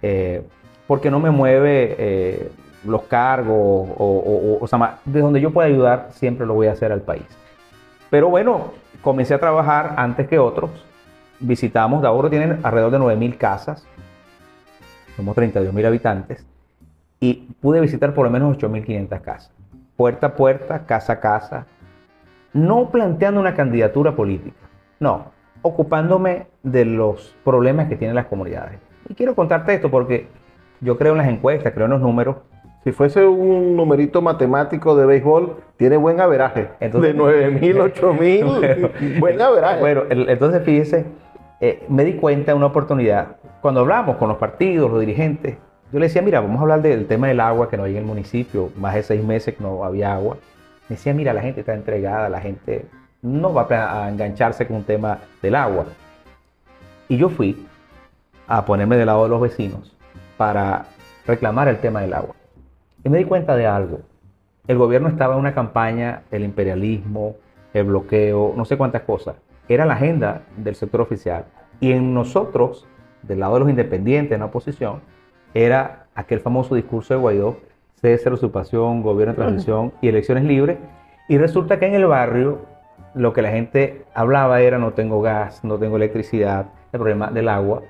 [0.02, 0.44] Eh,
[0.86, 2.50] porque no me mueve
[2.84, 6.66] los cargos o, o- o- o sea, de donde yo pueda ayudar, siempre lo voy
[6.68, 7.24] a hacer al país.
[8.10, 10.70] Pero bueno, comencé a trabajar antes que otros.
[11.38, 13.86] Visitamos, Dauro tiene alrededor de 9.000 casas,
[15.16, 16.46] somos 32.000 habitantes,
[17.20, 19.52] y pude visitar por lo menos 8.500 casas,
[19.96, 21.66] puerta a puerta, casa a casa,
[22.52, 24.56] no planteando una candidatura política,
[24.98, 25.26] no,
[25.62, 28.78] ocupándome de los problemas que tienen las comunidades.
[29.08, 30.28] Y quiero contarte esto porque
[30.80, 32.36] yo creo en las encuestas, creo en los números,
[32.84, 36.68] Si fuese un numerito matemático de béisbol, tiene buen averaje.
[36.80, 39.80] Entonces- de 9000, 8000, buen averaje.
[39.80, 41.04] Bueno, entonces fíjese,
[41.60, 43.36] eh, me di cuenta de una oportunidad.
[43.60, 45.56] Cuando hablamos con los partidos, los dirigentes,
[45.92, 47.98] yo le decía, mira, vamos a hablar del tema del agua que no hay en
[47.98, 50.36] el municipio, más de seis meses que no había agua.
[50.88, 52.86] Me decía, mira, la gente está entregada, la gente
[53.20, 55.84] no va a engancharse con un tema del agua.
[57.08, 57.66] Y yo fui
[58.46, 59.94] a ponerme del lado de los vecinos
[60.36, 60.86] para
[61.26, 62.34] reclamar el tema del agua.
[63.04, 64.00] Y me di cuenta de algo.
[64.66, 67.36] El gobierno estaba en una campaña, el imperialismo,
[67.72, 69.36] el bloqueo, no sé cuántas cosas.
[69.68, 71.44] Era la agenda del sector oficial.
[71.80, 72.86] Y en nosotros,
[73.22, 75.00] del lado de los independientes, en la oposición,
[75.54, 77.56] era aquel famoso discurso de Guaidó,
[78.00, 80.78] cese, usurpación, gobierno de transición y elecciones libres.
[81.28, 82.58] Y resulta que en el barrio
[83.14, 87.48] lo que la gente hablaba era no tengo gas, no tengo electricidad, el problema del
[87.48, 87.82] agua.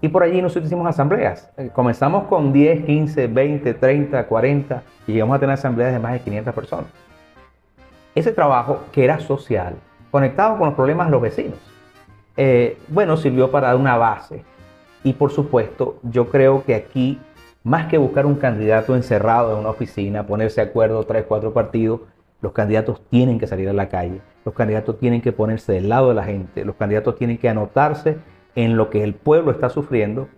[0.00, 1.50] Y por allí nosotros hicimos asambleas.
[1.56, 6.12] Eh, Comenzamos con 10, 15, 20, 30, 40 y llegamos a tener asambleas de más
[6.12, 6.86] de 500 personas.
[8.14, 9.74] Ese trabajo que era social,
[10.10, 11.58] conectado con los problemas de los vecinos,
[12.36, 14.44] eh, bueno, sirvió para dar una base.
[15.04, 17.20] Y por supuesto, yo creo que aquí,
[17.62, 22.00] más que buscar un candidato encerrado en una oficina, ponerse de acuerdo tres, cuatro partidos,
[22.40, 26.08] los candidatos tienen que salir a la calle, los candidatos tienen que ponerse del lado
[26.08, 28.16] de la gente, los candidatos tienen que anotarse
[28.54, 30.28] en lo que el pueblo está sufriendo.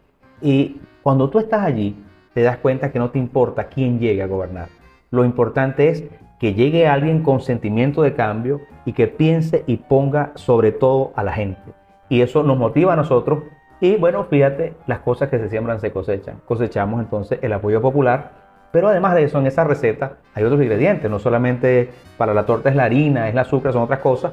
[0.40, 1.96] Y cuando tú estás allí,
[2.35, 4.68] te das cuenta que no te importa quién llegue a gobernar.
[5.11, 6.05] Lo importante es
[6.40, 11.22] que llegue alguien con sentimiento de cambio y que piense y ponga sobre todo a
[11.22, 11.72] la gente.
[12.09, 13.44] Y eso nos motiva a nosotros.
[13.81, 16.40] Y bueno, fíjate, las cosas que se siembran se cosechan.
[16.46, 18.33] Cosechamos entonces el apoyo popular.
[18.72, 21.11] Pero además de eso, en esa receta hay otros ingredientes.
[21.11, 24.33] No solamente para la torta es la harina, es el azúcar, son otras cosas.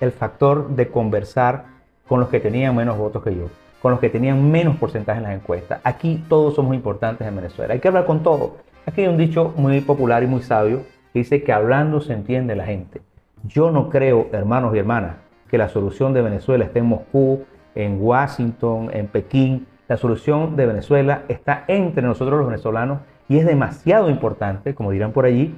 [0.00, 1.64] El factor de conversar
[2.08, 3.48] con los que tenían menos votos que yo,
[3.82, 5.80] con los que tenían menos porcentaje en las encuestas.
[5.84, 7.74] Aquí todos somos importantes en Venezuela.
[7.74, 8.52] Hay que hablar con todos.
[8.86, 12.56] Aquí hay un dicho muy popular y muy sabio que dice que hablando se entiende
[12.56, 13.02] la gente.
[13.44, 15.16] Yo no creo, hermanos y hermanas,
[15.48, 17.44] que la solución de Venezuela esté en Moscú,
[17.74, 19.66] en Washington, en Pekín.
[19.86, 25.12] La solución de Venezuela está entre nosotros los venezolanos y es demasiado importante, como dirán
[25.12, 25.54] por allí,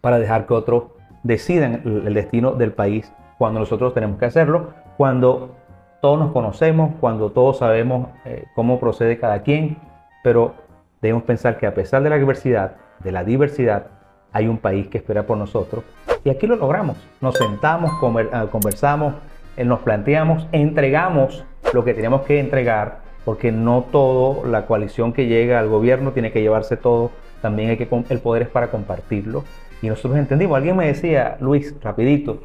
[0.00, 0.84] para dejar que otros
[1.22, 5.56] decidan el destino del país cuando nosotros tenemos que hacerlo, cuando
[6.00, 9.78] todos nos conocemos, cuando todos sabemos eh, cómo procede cada quien,
[10.22, 10.54] pero
[11.00, 13.86] debemos pensar que a pesar de la diversidad, de la diversidad,
[14.32, 15.84] hay un país que espera por nosotros
[16.24, 16.96] y aquí lo logramos.
[17.20, 17.90] Nos sentamos,
[18.32, 19.14] ah, conversamos,
[19.56, 25.26] eh, nos planteamos, entregamos lo que teníamos que entregar, porque no todo, la coalición que
[25.26, 27.10] llega al gobierno tiene que llevarse todo,
[27.42, 27.76] también
[28.08, 29.44] el poder es para compartirlo.
[29.82, 32.40] Y nosotros entendimos, alguien me decía, Luis, rapidito,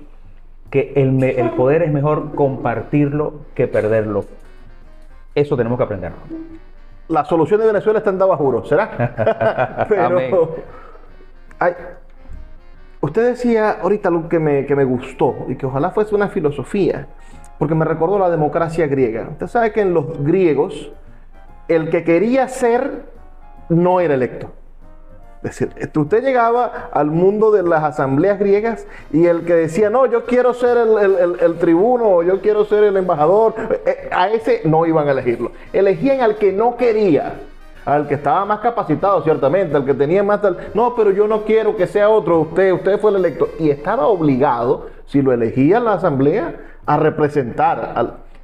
[0.69, 4.25] que el, el poder es mejor compartirlo que perderlo.
[5.35, 6.11] Eso tenemos que aprender.
[7.07, 9.85] La solución de Venezuela está en Dabajuro, ¿será?
[9.89, 10.55] Pero,
[11.57, 11.73] ay,
[13.01, 17.07] usted decía ahorita algo que me, que me gustó y que ojalá fuese una filosofía,
[17.57, 19.27] porque me recordó la democracia griega.
[19.31, 20.91] Usted sabe que en los griegos
[21.67, 23.05] el que quería ser
[23.69, 24.51] no era electo.
[25.41, 29.89] Es decir, este, usted llegaba al mundo de las asambleas griegas y el que decía,
[29.89, 33.53] no, yo quiero ser el, el- el- tribuno, o yo quiero ser el embajador,
[33.85, 35.51] eh, a ese no iban a elegirlo.
[35.71, 37.35] Elegían al que no quería,
[37.85, 40.57] al que estaba más capacitado, ciertamente, al que tenía más tal.
[40.73, 43.47] No, pero yo no quiero que sea otro, usted, usted fue el electo.
[43.59, 47.93] Y estaba obligado, si lo elegía la asamblea, a representar.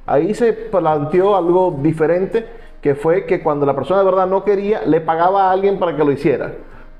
[0.06, 2.46] Ahí se planteó algo diferente,
[2.80, 5.94] que fue que cuando la persona de verdad no quería, le pagaba a alguien para
[5.94, 6.52] que lo hiciera.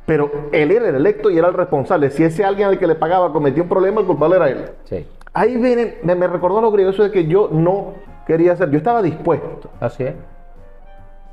[0.06, 2.10] Pero él era el electo y era el responsable.
[2.10, 4.64] Si ese alguien al que le pagaba cometió un problema, el culpable era él.
[4.84, 5.04] Sí.
[5.34, 7.94] Ahí viene, me, me recordó lo griego eso de que yo no
[8.26, 9.68] quería hacer, yo estaba dispuesto.
[9.80, 10.14] Así es.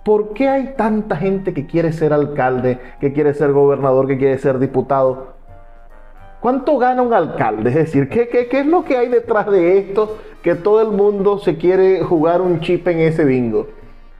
[0.04, 4.38] ¿Por qué hay tanta gente que quiere ser alcalde, que quiere ser gobernador, que quiere
[4.38, 5.34] ser diputado?
[6.42, 7.70] ¿Cuánto gana un alcalde?
[7.70, 10.90] Es decir, ¿qué, qué, qué es lo que hay detrás de esto que todo el
[10.90, 13.68] mundo se quiere jugar un chip en ese bingo?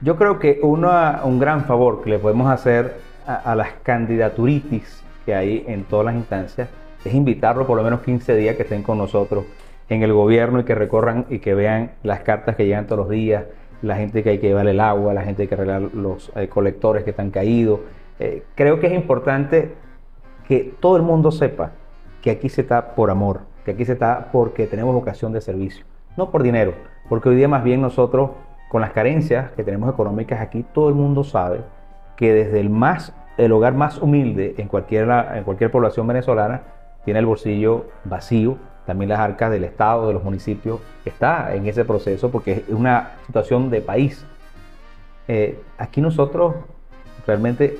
[0.00, 2.96] Yo creo que una, un gran favor que le podemos hacer
[3.26, 6.68] a, las candidaturitis que hay en todas las instancias
[7.04, 9.44] es invitarlo por lo menos 15 días que estén con nosotros
[9.88, 13.10] en el gobierno y que recorran y que vean las cartas que llegan todos los
[13.10, 13.44] días,
[13.82, 17.04] la gente que hay que llevar el agua, la gente que arreglar los eh, colectores
[17.04, 17.80] que están caídos.
[18.18, 19.74] Eh, creo que es importante
[20.48, 21.72] que todo el mundo sepa
[22.22, 25.84] que aquí se está por amor, que aquí se está porque tenemos vocación de servicio,
[26.16, 26.72] no por dinero,
[27.08, 28.30] porque hoy día más bien nosotros,
[28.70, 31.60] con las carencias que tenemos económicas aquí, todo el mundo sabe
[32.16, 36.62] que desde el más el hogar más humilde en cualquier, en cualquier población venezolana
[37.04, 38.56] tiene el bolsillo vacío,
[38.86, 43.12] también las arcas del Estado, de los municipios, está en ese proceso porque es una
[43.26, 44.24] situación de país.
[45.26, 46.54] Eh, aquí nosotros
[47.26, 47.78] realmente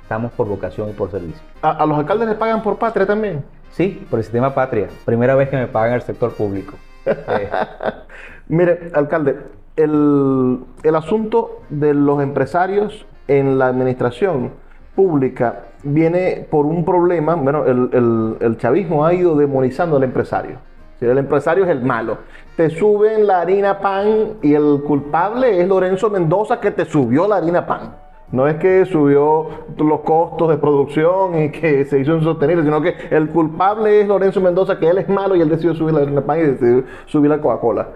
[0.00, 1.42] estamos por vocación y por servicio.
[1.62, 3.44] ¿A, ¿A, los alcaldes les pagan por patria también?
[3.70, 4.88] Sí, por el sistema patria.
[5.04, 6.74] Primera vez que me pagan el sector público.
[7.04, 7.50] Eh.
[8.48, 9.38] Mire, alcalde,
[9.76, 14.52] el, el asunto de los empresarios en la administración
[14.94, 20.58] pública viene por un problema, bueno, el, el, el, chavismo ha ido demonizando al empresario.
[20.98, 22.18] Si el empresario es el malo.
[22.56, 27.36] Te suben la harina pan y el culpable es Lorenzo Mendoza que te subió la
[27.36, 27.94] harina pan.
[28.32, 29.46] No es que subió
[29.76, 34.40] los costos de producción y que se hizo insostenible, sino que el culpable es Lorenzo
[34.40, 37.30] Mendoza, que él es malo y él decidió subir la harina pan y decidió subir
[37.30, 37.88] la Coca-Cola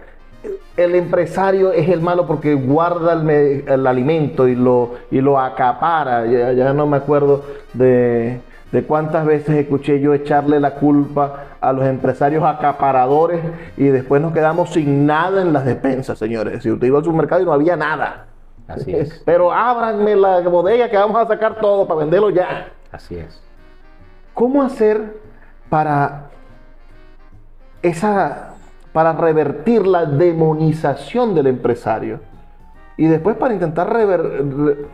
[0.76, 6.26] el empresario es el malo porque guarda el, el alimento y lo, y lo acapara.
[6.26, 8.41] Ya, ya, no me acuerdo de,
[8.72, 13.41] de cuántas veces escuché yo echarle la culpa a los empresarios acaparadores
[13.76, 16.62] y después nos quedamos sin nada en las despensas, señores.
[16.62, 18.26] Si usted iba al supermercado y no había nada.
[18.66, 19.22] Así es.
[19.26, 22.68] Pero ábranme la bodega que vamos a sacar todo para venderlo ya.
[22.91, 23.43] Así es.
[24.32, 25.20] ¿Cómo hacer
[25.68, 26.30] para
[27.82, 28.55] esa
[28.93, 32.20] para revertir la demonización del empresario
[32.97, 34.86] y después para intentar rever,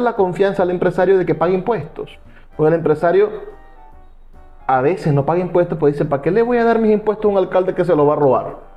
[0.00, 2.18] la confianza al empresario de que pague impuestos.
[2.56, 3.30] Porque el empresario
[4.66, 7.24] a veces no paga impuestos, pues dice, ¿para qué le voy a dar mis impuestos
[7.24, 8.67] a un alcalde que se lo va a robar?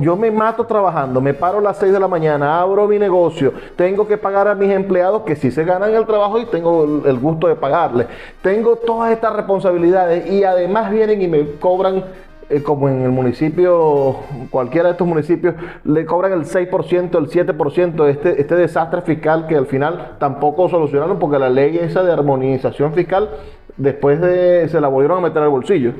[0.00, 3.52] Yo me mato trabajando, me paro a las 6 de la mañana, abro mi negocio,
[3.76, 7.18] tengo que pagar a mis empleados que sí se ganan el trabajo y tengo el
[7.20, 8.08] gusto de pagarles.
[8.42, 12.04] Tengo todas estas responsabilidades y además vienen y me cobran,
[12.50, 14.16] eh, como en el municipio,
[14.50, 15.54] cualquiera de estos municipios,
[15.84, 21.20] le cobran el 6%, el 7%, este, este desastre fiscal que al final tampoco solucionaron
[21.20, 23.30] porque la ley esa de armonización fiscal
[23.76, 25.92] después de se la volvieron a meter al bolsillo.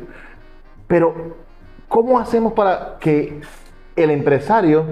[0.89, 1.15] Pero,
[1.87, 3.41] ¿cómo hacemos para que
[4.03, 4.85] el empresario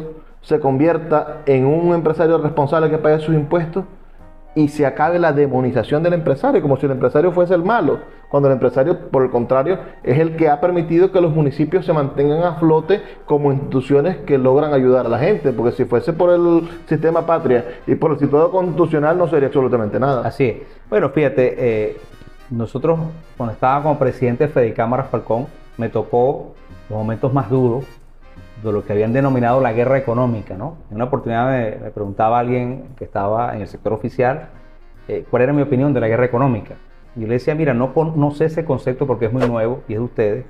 [0.43, 3.85] se convierta en un empresario responsable que pague sus impuestos
[4.55, 7.99] y se acabe la demonización del empresario, como si el empresario fuese el malo,
[8.31, 11.93] cuando el empresario, por el contrario, es el que ha permitido que los municipios se
[11.93, 16.31] mantengan a flote como instituciones que logran ayudar a la gente, porque si fuese por
[16.31, 20.27] el sistema patria y por el sistema constitucional no sería absolutamente nada.
[20.27, 20.57] Así es.
[20.89, 21.97] Bueno, fíjate, eh,
[22.49, 22.99] nosotros
[23.37, 26.55] cuando estaba como presidente de Fede Cámara Falcón, me tocó
[26.89, 27.85] los momentos más duros
[28.63, 30.55] de lo que habían denominado la guerra económica.
[30.55, 30.79] ¿no?
[30.91, 34.49] En una oportunidad me, preguntaba alguien que estaba en el sector oficial
[35.09, 36.75] eh, cuál era mi opinión de la guerra económica.
[37.15, 39.99] Yo le decía, mira, no, no sé ese concepto porque es muy nuevo y es
[39.99, 40.45] de ustedes.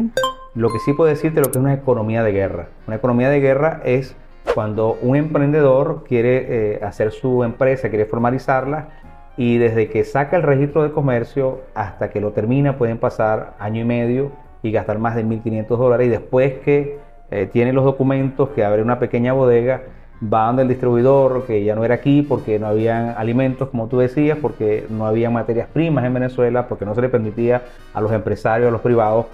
[0.55, 2.69] Lo que sí puedo decirte lo que es una economía de guerra.
[2.87, 4.17] Una economía de guerra es
[4.55, 8.89] cuando un emprendedor quiere eh, hacer su empresa, quiere formalizarla
[9.37, 13.83] y desde que saca el registro de comercio hasta que lo termina pueden pasar año
[13.83, 14.33] y medio
[14.63, 16.99] y gastar más de 1.500 dólares y después que
[17.31, 19.83] eh, tiene los documentos, que abre una pequeña bodega,
[20.23, 23.99] va donde el distribuidor, que ya no era aquí porque no habían alimentos, como tú
[23.99, 27.63] decías, porque no había materias primas en Venezuela, porque no se le permitía
[27.93, 29.27] a los empresarios, a los privados,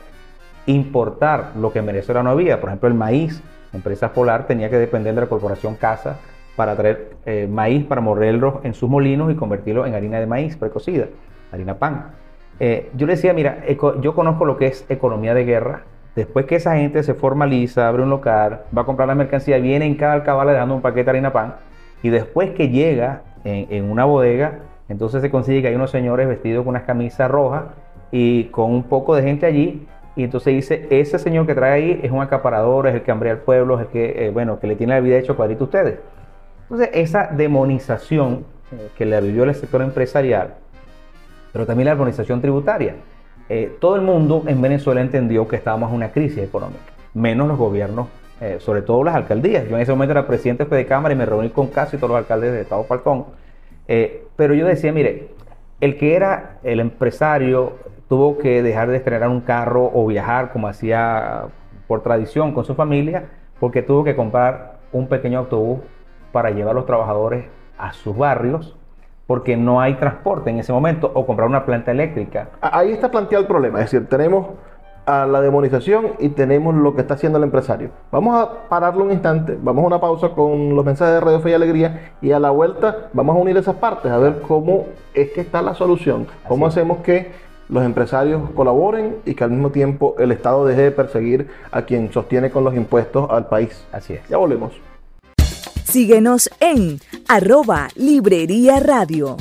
[0.66, 2.60] importar lo que en Venezuela no había.
[2.60, 6.18] Por ejemplo, el maíz, empresa Polar tenía que depender de la corporación Casa
[6.56, 10.56] para traer eh, maíz para morrerlo en sus molinos y convertirlo en harina de maíz
[10.56, 11.06] precocida,
[11.50, 12.12] harina pan.
[12.60, 13.64] Eh, yo le decía, mira,
[14.00, 15.82] yo conozco lo que es economía de guerra,
[16.14, 19.86] Después que esa gente se formaliza, abre un local, va a comprar la mercancía, viene
[19.86, 21.54] en cada alcabala dando un paquete de harina pan
[22.02, 24.58] Y después que llega en, una bodega,
[24.88, 27.64] entonces se consigue que hay unos señores vestidos con unas camisas rojas
[28.10, 29.86] y con un poco de gente allí.
[30.14, 33.32] Y entonces dice, ese señor que trae ahí es un acaparador, es el que hambrea
[33.32, 35.66] al pueblo, es el que, eh, bueno, que le tiene la vida hecho cuadrito a
[35.66, 35.98] ustedes.
[36.64, 40.54] Entonces, esa demonización eh, que le vivió el sector empresarial,
[41.52, 42.96] pero también la demonización tributaria.
[43.54, 46.80] Eh, todo el mundo en Venezuela entendió que estábamos en una crisis económica,
[47.12, 48.08] menos los gobiernos,
[48.40, 49.68] eh, sobre todo las alcaldías.
[49.68, 52.18] Yo en ese momento era presidente de Cámara y me reuní con casi todos los
[52.18, 53.26] alcaldes de Estado Falcón.
[53.88, 55.28] Eh, pero yo decía, mire,
[55.82, 57.74] el que era el empresario
[58.08, 61.42] tuvo que dejar de estrenar un carro o viajar como hacía
[61.86, 63.24] por tradición con su familia,
[63.60, 65.80] porque tuvo que comprar un pequeño autobús
[66.32, 67.44] para llevar a los trabajadores
[67.76, 68.78] a sus barrios,
[69.26, 72.48] porque no hay transporte en ese momento, o comprar una planta eléctrica.
[72.60, 74.46] Ahí está planteado el problema, es decir, tenemos
[75.06, 77.90] a la demonización y tenemos lo que está haciendo el empresario.
[78.10, 81.50] Vamos a pararlo un instante, vamos a una pausa con los mensajes de Radio Fe
[81.50, 85.32] y Alegría y a la vuelta vamos a unir esas partes, a ver cómo es
[85.32, 87.32] que está la solución, cómo Así hacemos que
[87.68, 92.12] los empresarios colaboren y que al mismo tiempo el Estado deje de perseguir a quien
[92.12, 93.86] sostiene con los impuestos al país.
[93.92, 94.28] Así es.
[94.28, 94.91] Ya volvemos.
[95.92, 99.36] Síguenos en arroba Librería Radio.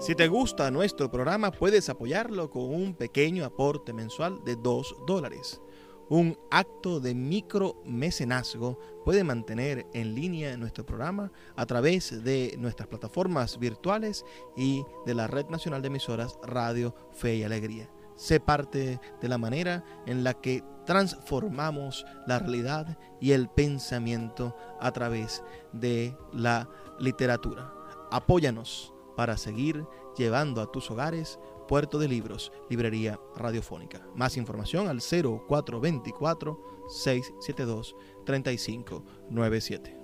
[0.00, 5.62] Si te gusta nuestro programa, puedes apoyarlo con un pequeño aporte mensual de 2 dólares.
[6.10, 13.58] Un acto de micromecenazgo puede mantener en línea nuestro programa a través de nuestras plataformas
[13.58, 14.26] virtuales
[14.58, 17.88] y de la Red Nacional de Emisoras Radio Fe y Alegría.
[18.20, 24.92] Sé parte de la manera en la que transformamos la realidad y el pensamiento a
[24.92, 25.42] través
[25.72, 26.68] de la
[26.98, 27.72] literatura.
[28.10, 29.86] Apóyanos para seguir
[30.18, 34.06] llevando a tus hogares Puerto de Libros, Librería Radiofónica.
[34.14, 36.60] Más información al 0424
[36.90, 37.96] 672
[38.26, 39.99] 3597.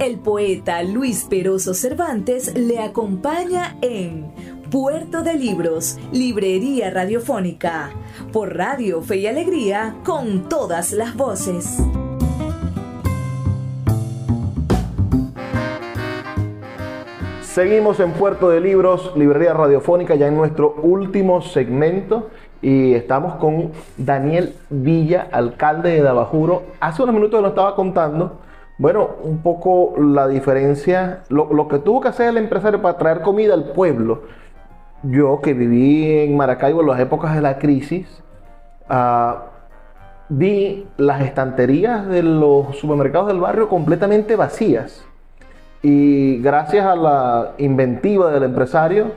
[0.00, 4.32] El poeta Luis Peroso Cervantes le acompaña en
[4.70, 7.90] Puerto de Libros, Librería Radiofónica,
[8.32, 11.84] por Radio Fe y Alegría, con todas las voces.
[17.42, 22.30] Seguimos en Puerto de Libros, Librería Radiofónica, ya en nuestro último segmento.
[22.62, 26.62] Y estamos con Daniel Villa, alcalde de Dabajuro.
[26.80, 28.38] Hace unos minutos nos estaba contando,
[28.80, 33.52] bueno, un poco la diferencia, lo, que tuvo que hacer el empresario para traer comida
[33.52, 34.22] al pueblo.
[35.02, 38.08] Yo que viví en Maracaibo en las épocas de la crisis,
[38.88, 39.42] ah,
[40.30, 45.04] vi las estanterías de los supermercados del barrio completamente vacías.
[45.82, 49.12] Y gracias a la inventiva del empresario,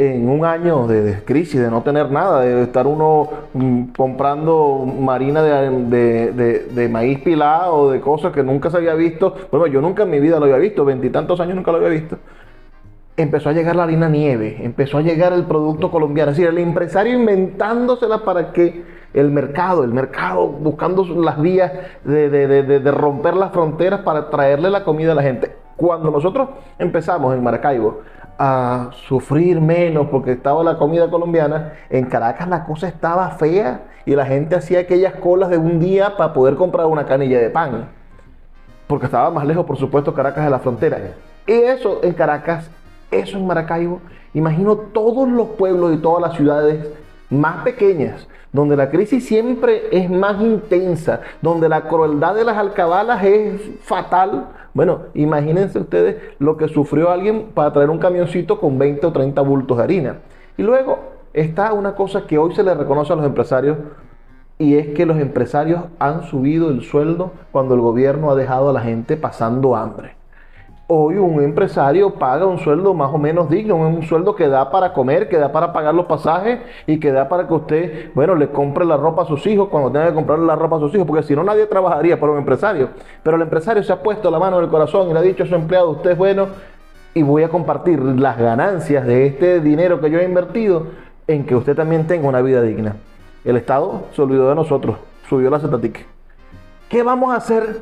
[0.00, 4.86] en un año de, de crisis, de no tener nada, de estar uno mm, comprando
[4.98, 9.34] marina de, de- de- maíz pilado, de cosas que nunca se había visto.
[9.50, 12.16] Bueno, yo nunca en mi vida lo había visto, veintitantos años nunca lo había visto.
[13.18, 16.30] Empezó a llegar la harina nieve, empezó a llegar el producto colombiano.
[16.30, 18.82] Es decir, el empresario inventándosela para que
[19.12, 21.72] el mercado, el mercado buscando las vías
[22.04, 25.52] de romper las fronteras para traerle la comida a la gente.
[25.76, 26.48] Cuando nosotros
[26.78, 28.00] empezamos en Maracaibo
[28.38, 34.14] a sufrir menos porque estaba la comida colombiana, en Caracas la cosa estaba fea y
[34.14, 38.00] la gente hacía aquellas colas de un día para poder comprar una canilla de pan
[38.90, 40.98] porque estaba más lejos, por supuesto, Caracas de la frontera.
[41.46, 42.68] Y eso en Caracas,
[43.12, 44.00] eso en Maracaibo,
[44.34, 46.90] imagino todos los pueblos y todas las ciudades
[47.30, 53.22] más pequeñas, donde la crisis siempre es más intensa, donde la crueldad de las alcabalas
[53.24, 54.48] es fatal.
[54.74, 59.40] Bueno, imagínense ustedes lo que sufrió alguien para traer un camioncito con 20 o 30
[59.42, 60.16] bultos de harina.
[60.56, 60.98] Y luego
[61.32, 63.78] está una cosa que hoy se le reconoce a los empresarios
[64.58, 68.72] y es que los empresarios han subido el sueldo cuando el gobierno ha dejado a
[68.72, 70.19] la gente pasando hambre.
[70.92, 74.92] Hoy un empresario paga un sueldo más o menos digno, un sueldo que da para
[74.92, 78.48] comer, que da para pagar los pasajes y que da para que usted, bueno, le
[78.48, 81.06] compre la ropa a sus hijos cuando tenga que comprarle la ropa a sus hijos,
[81.06, 82.88] porque si no nadie trabajaría para un empresario.
[83.22, 85.44] Pero el empresario se ha puesto la mano en el corazón y le ha dicho
[85.44, 86.48] a su empleado, usted es bueno
[87.14, 90.86] y voy a compartir las ganancias de este dinero que yo he invertido
[91.28, 92.96] en que usted también tenga una vida digna.
[93.44, 94.96] El Estado se olvidó de nosotros,
[95.28, 96.04] subió la cetatique.
[96.88, 97.80] ¿Qué vamos a hacer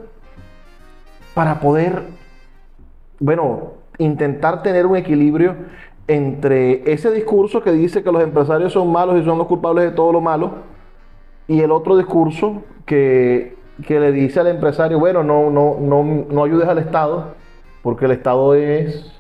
[1.35, 2.03] para poder,
[3.21, 5.57] bueno, intentar tener un equilibrio
[6.07, 9.91] entre ese discurso que dice que los empresarios son malos y son los culpables de
[9.91, 10.53] todo lo malo
[11.47, 13.57] y el otro discurso que,
[13.87, 17.35] que le dice al empresario, bueno, no, no, no, no ayudes al Estado
[17.83, 19.15] porque el Estado es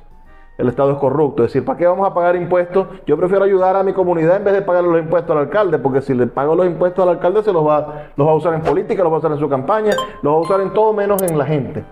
[0.58, 1.44] el Estado es corrupto.
[1.44, 2.88] Es decir, ¿para qué vamos a pagar impuestos?
[3.06, 6.02] Yo prefiero ayudar a mi comunidad en vez de pagar los impuestos al alcalde, porque
[6.02, 8.62] si le pago los impuestos al alcalde se los va, los va a usar en
[8.62, 11.22] política, los va a usar en su campaña, los va a usar en todo menos
[11.22, 11.84] en la gente.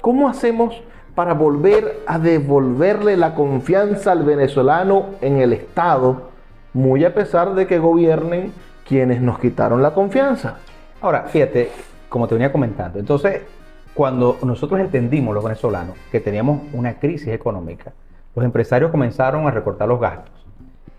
[0.00, 0.82] ¿Cómo hacemos
[1.18, 6.30] para volver a devolverle la confianza al venezolano en el Estado,
[6.74, 8.52] muy a pesar de que gobiernen
[8.86, 10.58] quienes nos quitaron la confianza?
[11.00, 11.72] Ahora, fíjate,
[12.08, 13.42] como te venía comentando, entonces,
[13.94, 17.92] cuando nosotros entendimos los venezolanos que teníamos una crisis económica,
[18.36, 20.46] los empresarios comenzaron a recortar los gastos,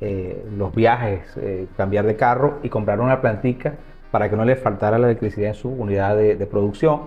[0.02, 3.76] eh, los viajes, eh, cambiar de carro y comprar una plantica
[4.12, 7.04] para que no les faltara la electricidad en su unidad de, de producción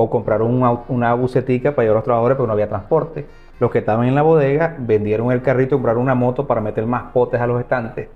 [0.00, 3.26] o compraron una, bucetica para llevar a los trabajadores porque no había transporte.
[3.58, 6.86] Los que estaban en la bodega vendieron el carrito y compraron una moto para meter
[6.86, 8.08] más potes a los estantes.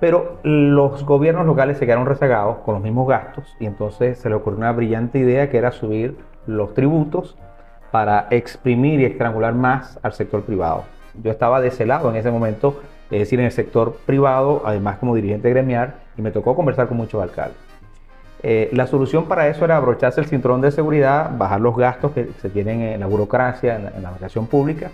[0.00, 4.34] Pero los gobiernos locales se quedaron rezagados con los mismos gastos y entonces se le
[4.34, 7.38] ocurrió una brillante idea que era subir los tributos
[7.92, 10.84] para exprimir y estrangular más al sector privado.
[11.22, 14.96] Yo estaba de ese lado en ese momento, es decir, en el sector privado, además
[14.98, 17.58] como dirigente gremial, y me tocó conversar con muchos alcaldes.
[18.42, 22.30] Eh, la solución para eso era abrocharse el cinturón de seguridad, bajar los gastos que
[22.40, 24.90] se tienen en la burocracia, en la, educación pública,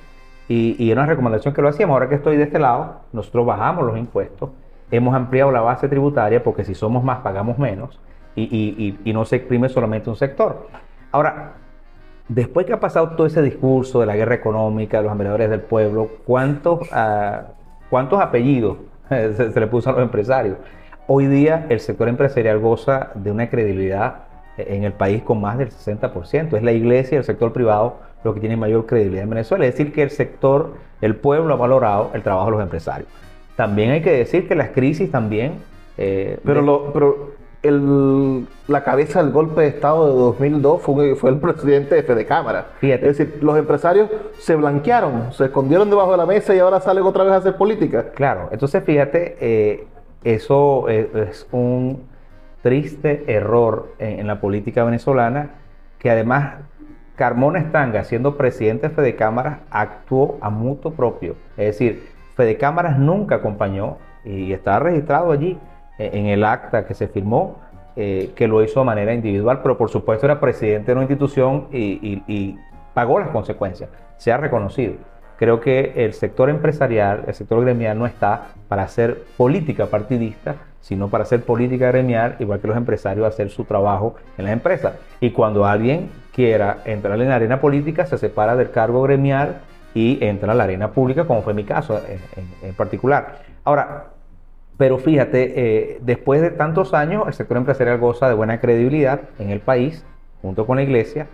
[0.48, 1.94] y, y, era una recomendación que lo hacíamos.
[1.94, 4.50] Ahora que estoy de este lado, nosotros bajamos los impuestos,
[4.90, 7.98] hemos ampliado la base tributaria, porque si somos más, pagamos menos,
[8.36, 10.68] y, no se exprime solamente un sector.
[11.10, 11.54] Ahora,
[12.28, 15.60] después que ha pasado todo ese discurso de la guerra económica, de los admiradores del
[15.60, 16.88] pueblo, ¿cuántos,
[17.90, 18.78] ¿cuántos apellidos
[19.08, 20.58] se, se le puso a los empresarios?
[21.10, 24.24] Hoy día el sector empresarial goza de una credibilidad
[24.58, 26.54] en el país con más del 60%.
[26.54, 29.64] Es la iglesia y el sector privado lo que tiene mayor credibilidad en Venezuela.
[29.64, 33.08] Es decir, que el sector, el pueblo ha valorado el trabajo de los empresarios.
[33.56, 35.54] También hay que decir que las crisis también...
[35.96, 37.30] Eh, pero, lo, pero
[37.62, 42.26] el, la cabeza del golpe de Estado de 2002 fue, fue el presidente de Fede
[42.26, 42.66] Cámara.
[42.82, 47.04] Es decir, los empresarios se blanquearon, se escondieron debajo de la mesa y ahora salen
[47.04, 48.10] otra vez a hacer política.
[48.14, 49.86] Claro, entonces fíjate, eh,
[50.24, 52.02] eso es, un
[52.62, 55.50] triste error en, la política venezolana
[55.98, 56.56] que además
[57.16, 61.36] Carmona Estanga, siendo presidente de Fede Cámaras, actuó a mutuo propio.
[61.56, 65.58] Es decir, Fede Cámaras nunca acompañó y está registrado allí
[65.98, 67.58] eh, en el acta que se firmó
[67.96, 71.66] eh, que lo hizo de manera individual, pero por supuesto era presidente de una institución
[71.72, 72.56] y
[72.94, 73.90] pagó las consecuencias.
[74.16, 74.94] Se ha reconocido.
[75.38, 81.08] Creo que el sector empresarial, el sector gremial no está para hacer política partidista, sino
[81.08, 84.94] para hacer política gremial, igual que los empresarios hacer su trabajo en las empresas.
[85.20, 89.60] Y cuando alguien quiera entrar en la arena política, se separa del cargo gremial
[89.94, 92.00] y entra a la arena pública, como fue mi caso
[92.62, 93.42] en, particular.
[93.64, 94.06] Ahora,
[94.76, 99.50] pero fíjate, eh, después de tantos años, el sector empresarial goza de buena credibilidad en
[99.50, 100.04] el país,
[100.42, 101.26] junto con la iglesia,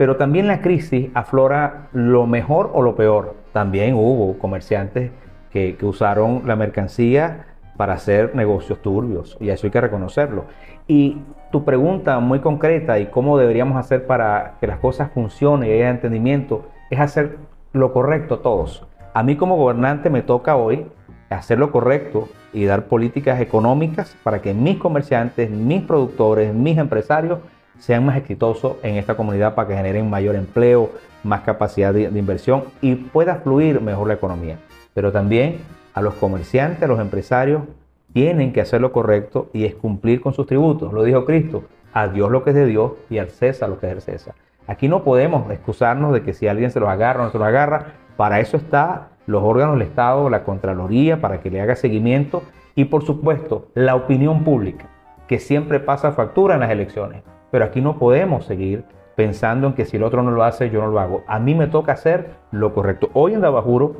[0.00, 3.34] pero también la crisis aflora lo mejor o lo peor.
[3.52, 5.10] También hubo comerciantes
[5.52, 10.46] que, usaron la mercancía para hacer negocios turbios y eso hay que reconocerlo.
[10.88, 11.18] Y
[11.52, 15.90] tu pregunta muy concreta y cómo deberíamos hacer para que las cosas funcionen y haya
[15.90, 17.36] entendimiento es hacer
[17.74, 18.86] lo correcto todos.
[19.12, 20.86] A mí como gobernante me toca hoy
[21.28, 27.40] hacer lo correcto y dar políticas económicas para que mis comerciantes, mis productores, mis empresarios
[27.80, 30.90] sean más exitosos en esta comunidad para que generen mayor empleo,
[31.24, 34.58] más capacidad de, inversión y pueda fluir mejor la economía.
[34.94, 35.58] Pero también
[35.94, 37.62] a los comerciantes, a los empresarios,
[38.12, 40.92] tienen que hacer lo correcto y es cumplir con sus tributos.
[40.92, 43.86] Lo dijo Cristo, a Dios lo que es de Dios y al César lo que
[43.86, 44.34] es del César.
[44.66, 47.46] Aquí no podemos excusarnos de que si alguien se los agarra o no se los
[47.46, 52.42] agarra, para eso está los órganos del Estado, la Contraloría, para que le haga seguimiento
[52.74, 54.86] y por supuesto la opinión pública,
[55.28, 57.22] que siempre pasa factura en las elecciones.
[57.50, 58.84] Pero aquí no podemos seguir
[59.16, 61.24] pensando en que si el otro no lo hace, yo no lo hago.
[61.26, 63.10] A mí me toca hacer lo correcto.
[63.12, 63.96] Hoy en Dabajuro,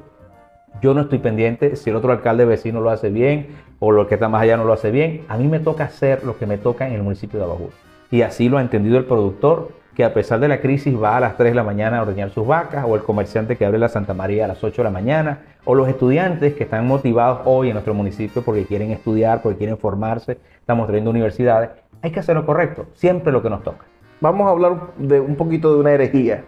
[0.80, 3.48] yo no estoy pendiente si el otro alcalde vecino lo hace bien
[3.80, 5.22] o lo que está más allá no lo hace bien.
[5.28, 7.72] A mí me toca hacer lo que me toca en el municipio de Dabajuro.
[8.10, 11.20] Y así lo ha entendido el productor, que a pesar de la crisis va a
[11.20, 13.88] las 3 de la mañana a ordeñar sus vacas, o el comerciante que abre la
[13.88, 17.68] Santa María a las 8 de la mañana, o los estudiantes que están motivados hoy
[17.68, 21.70] en nuestro municipio porque quieren estudiar, porque quieren formarse, estamos trayendo universidades
[22.02, 23.84] hay que hacer lo correcto, siempre lo que nos toca.
[24.20, 26.44] Vamos a hablar de un poquito de una herejía.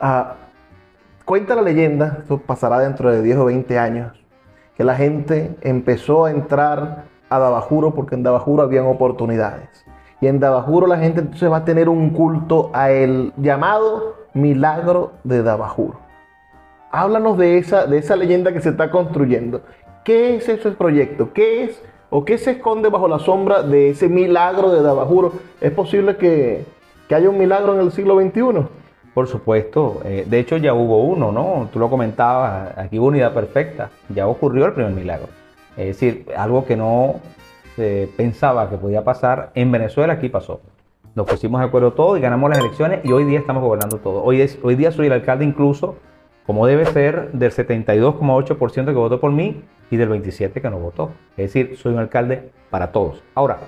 [0.00, 0.34] Ah,
[1.24, 4.12] cuenta la leyenda, esto pasará dentro de 10 o 20 años,
[4.76, 9.84] que la gente empezó a entrar a Dabajuro porque en Dabajuro habían oportunidades.
[10.20, 15.12] Y en Dabajuro la gente entonces va a tener un culto a el llamado milagro
[15.22, 15.98] de Dabajuro.
[16.90, 19.62] Háblanos de esa, de esa leyenda que se está construyendo.
[20.04, 21.32] ¿Qué es ese proyecto?
[21.32, 21.82] ¿Qué es
[22.16, 25.32] ¿O qué se esconde bajo la sombra de ese milagro de Dabajuro?
[25.60, 26.64] ¿Es posible que,
[27.10, 28.68] haya un milagro en el siglo XXI?
[29.12, 31.68] Por supuesto, eh, de hecho ya hubo uno, ¿no?
[31.72, 35.26] Tú lo comentabas, aquí hubo unidad perfecta, ya ocurrió el primer milagro.
[35.76, 37.16] Es decir, algo que no
[37.74, 40.60] se pensaba que podía pasar en Venezuela, aquí pasó.
[41.16, 44.22] Nos pusimos de acuerdo todos y ganamos las elecciones y hoy día estamos gobernando todo.
[44.22, 45.96] Hoy, hoy día soy el alcalde incluso,
[46.46, 51.12] como debe ser, del 72,8% que votó por mí y del 27% que no votó.
[51.36, 53.22] Es decir, soy un alcalde para todos.
[53.34, 53.58] Ahora,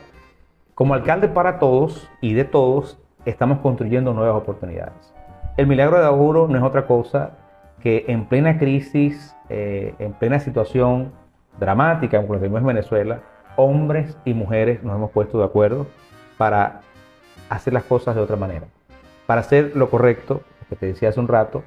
[0.74, 5.14] como alcalde para todos y de todos, estamos construyendo nuevas oportunidades.
[5.56, 7.30] El milagro de Aburo no es otra cosa
[7.82, 11.12] que en plena crisis, eh, en plena situación
[11.58, 13.20] dramática, como lo que vimos en Venezuela,
[13.56, 15.86] hombres y mujeres nos hemos puesto de acuerdo
[16.36, 16.80] para
[17.48, 18.66] hacer las cosas de otra manera,
[19.26, 21.62] para hacer lo correcto, que te decía hace un rato,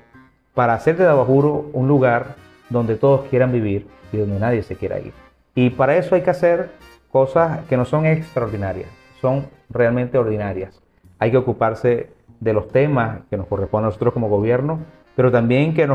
[0.59, 2.35] para hacer de Dabajuro un lugar
[2.69, 5.13] donde todos quieran vivir y donde nadie se quiera ir.
[5.55, 6.71] Y para eso hay que hacer
[7.13, 8.89] cosas que no son extraordinarias,
[9.21, 10.83] son realmente ordinarias.
[11.17, 12.09] Hay que ocuparse
[12.41, 14.79] de los temas que nos corresponden a nosotros como gobierno,
[15.15, 15.89] pero también que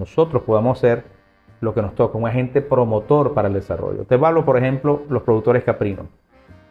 [0.00, 1.04] nosotros podamos ser
[1.60, 4.02] lo que nos toca, un agente promotor para el desarrollo.
[4.02, 6.06] Te hablo, por ejemplo, los productores caprinos,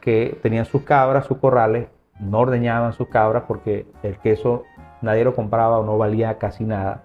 [0.02, 1.88] que tenían sus cabras, sus corrales,
[2.20, 4.64] no ordeñaban sus cabras porque el queso
[5.04, 7.04] nadie lo compraba o no valía casi nada.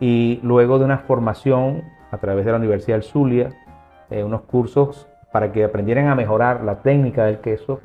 [0.00, 3.50] Y luego de una formación a través de la Universidad del Zulia,
[4.10, 7.80] eh, unos cursos para que aprendieran a mejorar la técnica del queso,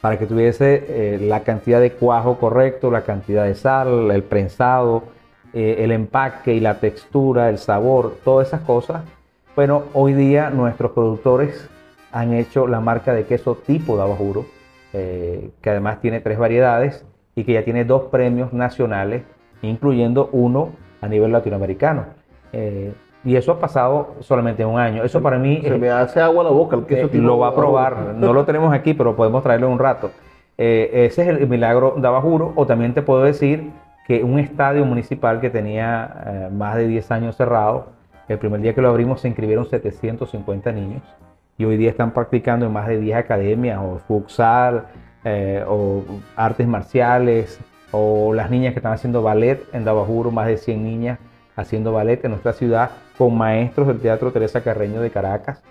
[0.00, 5.04] para que tuviese eh, la cantidad de cuajo correcto, la cantidad de sal, el prensado,
[5.52, 9.02] eh, el empaque y la textura, el sabor, todas esas cosas.
[9.56, 11.68] Bueno, hoy día nuestros productores
[12.12, 14.46] han hecho la marca de queso tipo de Abajuro,
[14.92, 17.04] que además tiene tres variedades
[17.34, 19.22] y que ya tiene dos premios nacionales,
[19.62, 20.70] incluyendo uno
[21.00, 22.06] a nivel latinoamericano.
[22.52, 22.92] Eh,
[23.24, 25.04] y eso ha pasado solamente un año.
[25.04, 25.60] Eso para mí...
[25.62, 28.14] Se me hace agua la boca el queso tipo Lo va a probar.
[28.16, 30.10] No lo tenemos aquí, pero podemos traerlo un rato.
[30.56, 32.52] ese es el milagro de Abajuro.
[32.56, 33.70] O también te puedo decir
[34.10, 37.90] que un estadio municipal que tenía eh, más de 10 años cerrado,
[38.26, 41.02] el primer día que lo abrimos se inscribieron 750 niños
[41.58, 44.86] y hoy día están practicando en más de 10 academias o futsal
[45.24, 46.02] eh, o
[46.36, 47.58] artes marciales
[47.92, 51.18] o las niñas que están haciendo ballet en Dabajuro, más de 100 niñas
[51.56, 55.62] haciendo ballet en nuestra ciudad con maestros del Teatro Teresa Carreño de Caracas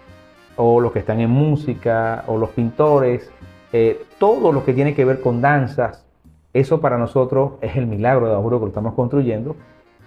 [0.55, 3.31] o los que están en música o los pintores,
[3.71, 6.05] eh, todo lo que tiene que ver con danzas,
[6.53, 9.55] eso para nosotros es el milagro de Abajuro que lo estamos construyendo.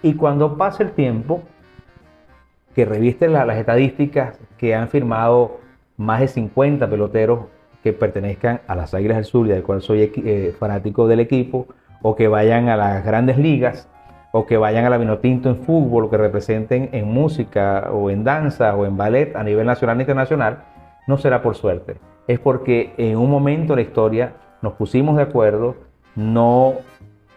[0.03, 1.43] Y cuando pase el tiempo,
[2.75, 5.59] que reviste las estadísticas que han firmado
[5.97, 7.47] más de 50 peloteros
[7.83, 11.67] que pertenezcan a las Águilas del Sur, del cual soy eh, fanático del equipo,
[12.03, 13.89] o que vayan a las grandes ligas,
[14.33, 18.25] o que vayan a la Vinotinto en fútbol, o que representen en música, o en
[18.25, 20.65] danza, o en ballet a nivel nacional e internacional,
[21.07, 21.97] no será por suerte.
[22.27, 25.77] Es porque en un momento de la historia nos pusimos de acuerdo,
[26.15, 26.75] no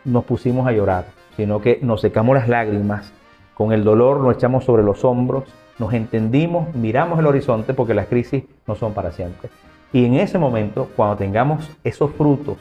[0.05, 3.11] nos pusimos a llorar, sino que nos secamos las lágrimas,
[3.55, 5.45] con el dolor nos echamos sobre los hombros,
[5.79, 9.49] nos entendimos, miramos el horizonte porque las crisis no son para siempre.
[9.95, 12.57] Y en ese momento, cuando tengamos esos frutos,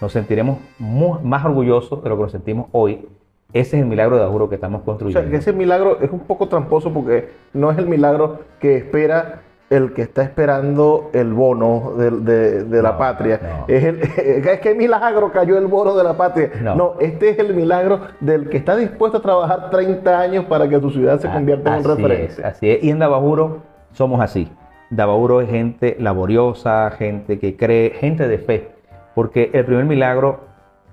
[0.00, 3.06] nos sentiremos más orgullosos de lo que nos sentimos hoy.
[3.52, 5.20] Ese es el milagro de Ajuro que estamos construyendo.
[5.20, 8.78] O sea, que ese milagro es un poco tramposo porque no es el milagro que
[8.78, 13.66] espera el que está esperando el bono de, la patria.
[13.68, 16.50] Es, el, es que milagro cayó el bono de la patria.
[16.62, 16.94] No.
[16.98, 20.90] este es el milagro del que está dispuesto a trabajar 30 años para que su
[20.90, 22.42] ciudad se ah, convierta en un referente.
[22.42, 22.82] así es.
[22.82, 23.58] Y en Dabajuro
[23.92, 24.50] somos así.
[24.90, 28.68] Dabajuro es gente laboriosa, gente que cree, gente de fe.
[29.14, 30.40] Porque el primer milagro,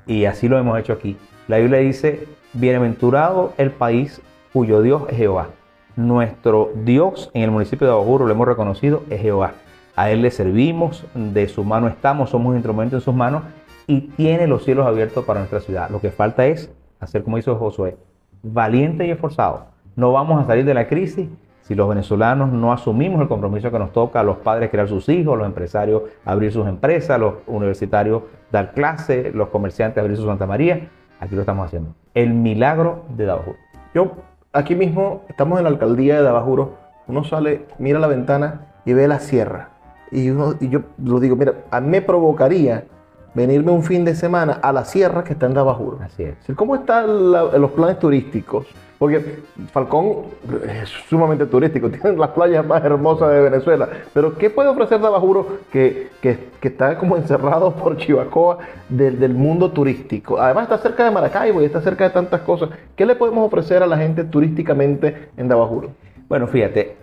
[0.05, 1.17] y así lo hemos hecho aquí,
[1.47, 4.21] la Biblia dice, bienaventurado el país
[4.53, 5.47] cuyo Dios es Jehová.
[5.95, 9.53] Nuestro Dios en el municipio de Abajuro, lo hemos reconocido, es Jehová.
[9.95, 13.43] A Él le servimos, de su mano estamos, somos un instrumento en sus manos
[13.87, 15.89] y tiene los cielos abiertos para nuestra ciudad.
[15.89, 17.97] Lo que falta es hacer como hizo Josué,
[18.43, 19.65] valiente y esforzado.
[19.95, 21.27] No vamos a salir de la crisis
[21.67, 25.09] si los venezolanos no asumimos el compromiso que nos toca a los padres crear sus
[25.09, 30.47] hijos, los empresarios abrir sus empresas, los universitarios dar clases, los comerciantes abrir su Santa
[30.47, 30.87] María.
[31.19, 31.93] Aquí lo estamos haciendo.
[32.13, 33.57] El milagro de Dabajuro.
[33.93, 34.11] Yo
[34.53, 36.75] aquí mismo estamos en la alcaldía de Dabajuro.
[37.07, 39.71] Uno sale, mira la ventana y ve la sierra.
[40.09, 42.85] Y, uno, y yo lo digo, mira, a mí me provocaría
[43.33, 45.99] venirme un fin de semana a la sierra que está en Dabajuro.
[46.01, 46.37] Así es.
[46.55, 48.67] ¿Cómo están los planes turísticos?
[48.97, 50.23] Porque Falcón
[50.67, 53.87] es sumamente turístico, tiene las playas más hermosas de Venezuela.
[54.13, 58.57] Pero ¿qué puede ofrecer Dabajuro que, que, que está como encerrado por Chivacoa
[58.89, 60.39] del, del, mundo turístico?
[60.39, 62.69] Además está cerca de Maracaibo y está cerca de tantas cosas.
[62.95, 65.91] ¿Qué le podemos ofrecer a la gente turísticamente en Dabajuro?
[66.27, 66.97] Bueno, fíjate,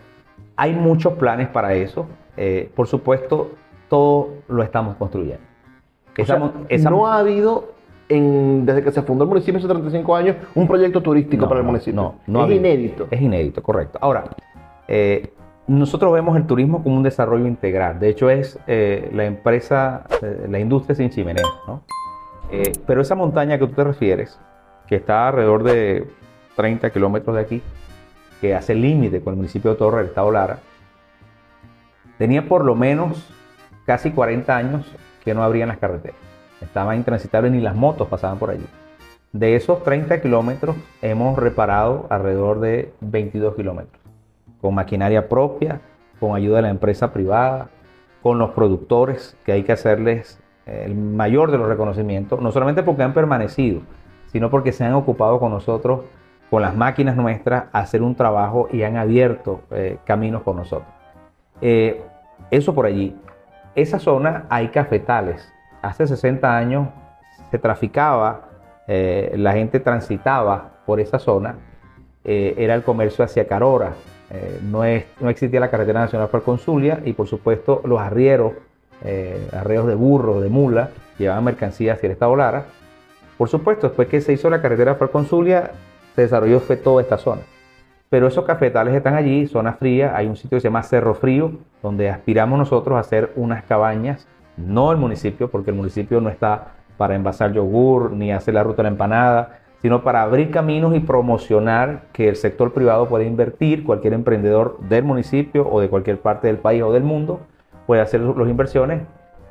[0.57, 2.07] hay muchos planes para eso.
[2.37, 3.53] Eh, por supuesto,
[3.89, 5.45] todo lo estamos construyendo.
[6.91, 7.74] no ha habido
[8.09, 11.61] en, desde que se fundó el municipio hace 35 años, un proyecto turístico No, para
[11.61, 11.95] el municipio.
[12.01, 12.57] No, no es había.
[12.57, 13.09] inédito.
[13.11, 13.99] Es inédito, correcto.
[14.01, 14.25] Ahora,
[14.89, 15.33] eh,
[15.67, 17.99] nosotros vemos el turismo como un desarrollo integral.
[17.99, 21.83] De hecho, es eh, la empresa, eh, la industria sin chimenea, ¿no?
[22.87, 24.39] Pero esa montaña que tú te refieres,
[24.87, 26.07] que está alrededor de
[26.55, 27.63] 30 kilómetros de aquí,
[28.41, 30.59] que hace límite con el municipio de Torre del Estado Lara,
[32.19, 33.29] tenía por lo menos
[33.87, 34.95] casi 40 años
[35.25, 36.17] que no abrían las carreteras.
[36.65, 38.67] Estaban intransitables ni las motos pasaban por allí.
[39.33, 44.01] De esos 30 kilómetros hemos reparado alrededor de 22 kilómetros,
[44.61, 45.81] con maquinaria propia,
[46.21, 47.69] con ayuda de la empresa privada,
[48.23, 52.83] con los productores, que hay que hacerles eh, el mayor de los reconocimientos, no solamente
[52.83, 53.83] porque han permanecido,
[54.33, 56.03] sino porque se han ocupado con nosotros,
[56.51, 60.89] con las máquinas nuestras, hacer un trabajo y han abierto eh, caminos con nosotros.
[61.61, 62.03] Eh,
[62.51, 63.17] eso por allí.
[63.75, 65.54] Esa zona hay cafetales.
[65.85, 66.89] Hace 60 años
[67.51, 68.49] se traficaba,
[68.87, 71.57] eh, la gente transitaba por esa zona.
[72.26, 73.93] eh, era el comercio hacia Carora.
[74.30, 78.55] Eh, no, existía la carretera nacional por Consulia y por supuesto los arrieros,
[79.53, 82.64] arreos de burro, de mula, llevaban mercancías hacia el estado Lara.
[83.37, 85.72] Por supuesto, después que se hizo la carretera Consulia,
[86.14, 87.43] se desarrolló fue toda esta zona.
[88.09, 91.53] Pero esos cafetales están allí, zona fría, hay un sitio que se llama Cerro Frío,
[91.82, 94.26] donde aspiramos nosotros a hacer unas cabañas,
[94.57, 98.79] no el municipio, porque el municipio no está para envasar yogur ni hacer la ruta
[98.79, 103.85] de la empanada, sino para abrir caminos y promocionar que el sector privado puede invertir,
[103.85, 107.41] cualquier emprendedor del municipio o de cualquier parte del país o del mundo
[107.87, 109.03] puede hacer las inversiones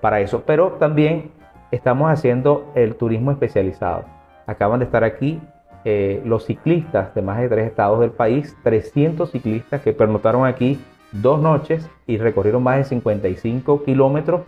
[0.01, 0.43] para eso.
[0.45, 1.31] Pero también
[1.71, 4.05] estamos haciendo el turismo especializado.
[4.47, 5.39] Acaban de estar aquí
[5.85, 10.79] eh, los ciclistas de más de tres estados del país, 300 ciclistas que pernotaron aquí
[11.11, 14.41] dos noches y recorrieron más de 55 kilómetros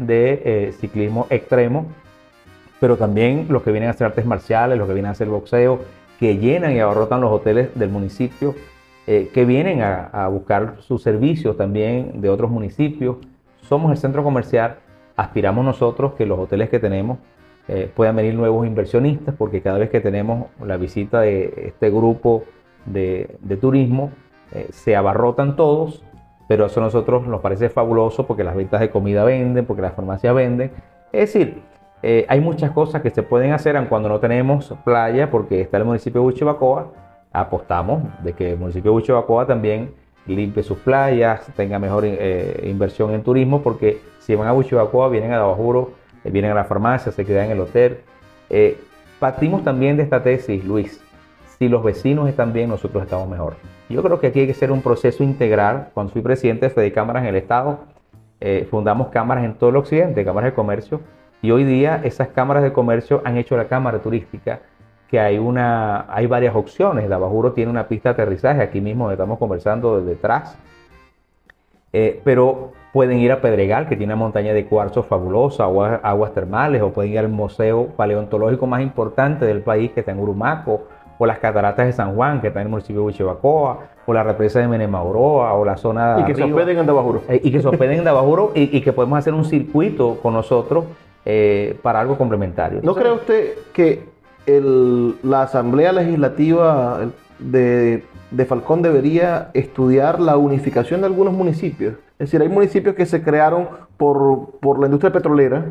[0.00, 1.86] de eh, ciclismo extremo,
[2.80, 5.80] pero también los que vienen a hacer artes marciales, los que vienen a hacer boxeo,
[6.18, 8.54] que llenan y abarrotan los hoteles del municipio,
[9.06, 13.16] eh, que vienen a, buscar sus servicios también de otros municipios.
[13.60, 14.76] Somos el centro comercial,
[15.16, 17.18] aspiramos nosotros que los hoteles que tenemos
[17.68, 22.44] eh, puedan venir nuevos inversionistas, porque cada vez que tenemos la visita de este grupo
[22.86, 24.10] de, turismo,
[24.70, 26.02] se abarrotan todos,
[26.50, 29.94] pero eso a nosotros nos parece fabuloso porque las ventas de comida venden, porque las
[29.94, 30.72] farmacias venden.
[31.12, 31.62] Es decir,
[32.02, 35.76] eh, hay muchas cosas que se pueden hacer aun cuando no tenemos playa, porque está
[35.76, 36.88] el municipio de Huichibacoa.
[37.32, 39.94] Apostamos de que el municipio de Huichibacoa también
[40.26, 45.30] limpie sus playas, tenga mejor eh, inversión en turismo, porque si van a Huichibacoa, vienen
[45.30, 45.92] a Dabajuro,
[46.24, 48.00] eh, vienen a la farmacia, se quedan en el hotel.
[49.20, 51.00] Partimos también de esta tesis, Luis.
[51.60, 53.54] Si los vecinos están bien, nosotros estamos mejor.
[53.90, 55.88] Yo creo que aquí hay que hacer un proceso integral.
[55.94, 57.80] Cuando fui presidente de Fede Cámaras en el Estado,
[58.40, 61.00] eh, fundamos cámaras en todo el occidente, cámaras de comercio,
[61.42, 64.60] y hoy día esas cámaras de comercio han hecho la cámara turística,
[65.08, 67.08] que hay, una, hay varias opciones.
[67.08, 70.56] Dabajuro tiene una pista de aterrizaje, aquí mismo estamos conversando desde detrás.
[71.92, 76.32] Eh, pero pueden ir a Pedregal, que tiene una montaña de cuarzo fabulosa, aguas, aguas
[76.32, 80.86] termales, o pueden ir al museo paleontológico más importante del país, que está en Urumaco,
[81.22, 84.22] o las cataratas de San Juan, que está en el municipio de Huichibacoa, o la
[84.22, 87.20] represa de Menemauroa, o la zona de Y que se hospeden en Dabajuro.
[87.28, 90.32] Eh, y que se hospeden en Dabajuro y, y que podemos hacer un circuito con
[90.32, 90.86] nosotros
[91.26, 92.80] eh, para algo complementario.
[92.82, 94.02] ¿No cree usted que
[94.46, 97.00] el- la Asamblea Legislativa
[97.38, 101.96] de, de Falcón debería estudiar la unificación de algunos municipios?
[102.20, 103.66] Es decir, hay municipios que se crearon
[103.96, 105.64] por, por la industria petrolera,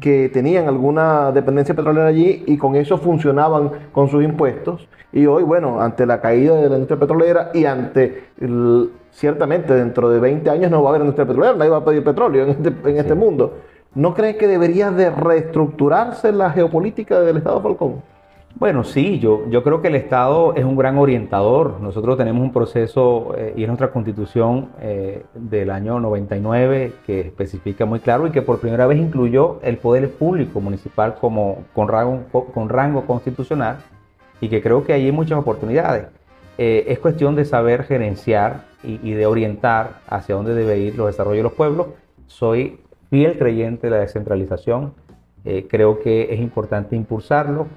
[0.00, 4.88] que tenían alguna dependencia petrolera allí y con eso funcionaban con sus impuestos.
[5.12, 10.08] Y hoy, bueno, ante la caída de la industria petrolera y ante, el- ciertamente, dentro
[10.08, 12.50] de 20 años no va a haber industria petrolera, nadie va a pedir petróleo en
[12.50, 13.54] este, en este mundo.
[13.94, 18.02] ¿No cree que debería de reestructurarse la geopolítica del Estado Falcón?
[18.54, 21.80] Bueno, sí, yo, creo que el Estado es un gran orientador.
[21.80, 27.84] Nosotros tenemos un proceso, eh, y es nuestra constitución eh, del año 99, que especifica
[27.84, 32.24] muy claro y que por primera vez incluyó el poder público municipal como, con, rango,
[32.52, 33.78] con rango constitucional,
[34.40, 36.06] y que creo que ahí hay muchas oportunidades.
[36.56, 41.06] Eh, es cuestión de saber gerenciar y, y de orientar hacia dónde debe ir los
[41.06, 41.88] desarrollos de los pueblos.
[42.26, 42.80] Soy
[43.10, 44.94] fiel creyente de la descentralización.
[45.44, 47.68] Eh, creo que es importante impulsarlo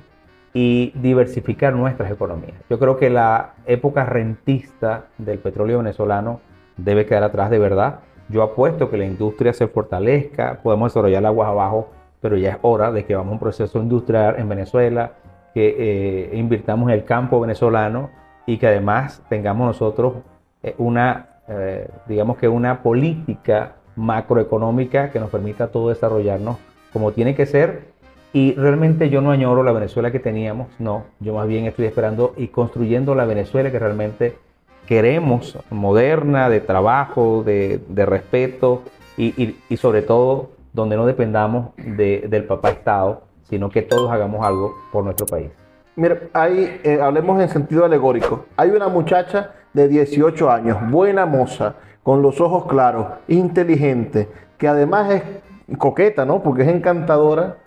[0.53, 2.55] y diversificar nuestras economías.
[2.69, 6.41] Yo creo que la época rentista del petróleo venezolano
[6.77, 7.99] debe quedar atrás de verdad.
[8.29, 11.89] Yo apuesto que la industria se fortalezca, podemos desarrollar aguas abajo,
[12.21, 15.13] pero ya es hora de que vamos a un proceso industrial en Venezuela,
[15.53, 18.09] que eh, invirtamos en el campo venezolano
[18.45, 20.15] y que además tengamos nosotros
[20.63, 26.57] eh, una, eh, digamos que una política macroeconómica que nos permita todo desarrollarnos
[26.93, 27.90] como tiene que ser
[28.33, 32.33] Y realmente yo no añoro la Venezuela que teníamos, no, yo más bien estoy esperando
[32.37, 34.37] y construyendo la Venezuela que realmente
[34.85, 38.83] queremos, moderna, de trabajo, de, de respeto
[39.17, 44.45] y, y, sobre todo donde no dependamos de, del papá Estado, sino que todos hagamos
[44.45, 45.49] algo por nuestro país.
[45.97, 48.45] Mira, hay, eh, hablemos en sentido alegórico.
[48.55, 55.11] Hay una muchacha de 18 años, buena moza, con los ojos claros, inteligente, que además
[55.11, 56.41] es coqueta, ¿no?
[56.41, 57.57] Porque es encantadora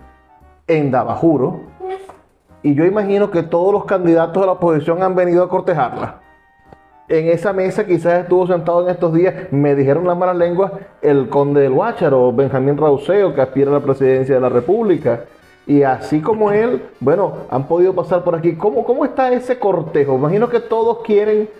[0.66, 1.60] en Dabajuro.
[2.62, 6.20] Y yo imagino que todos los candidatos de la oposición han venido a cortejarla.
[7.08, 11.28] En esa mesa quizás estuvo sentado en estos días, me dijeron las malas lenguas, el
[11.28, 15.24] conde del Guácharo, Benjamín Rauseo, que aspira a la presidencia de la República.
[15.66, 18.54] Y así como él, bueno, han podido pasar por aquí.
[18.54, 20.14] ¿Cómo, cómo está ese cortejo?
[20.14, 21.50] Imagino que todos quieren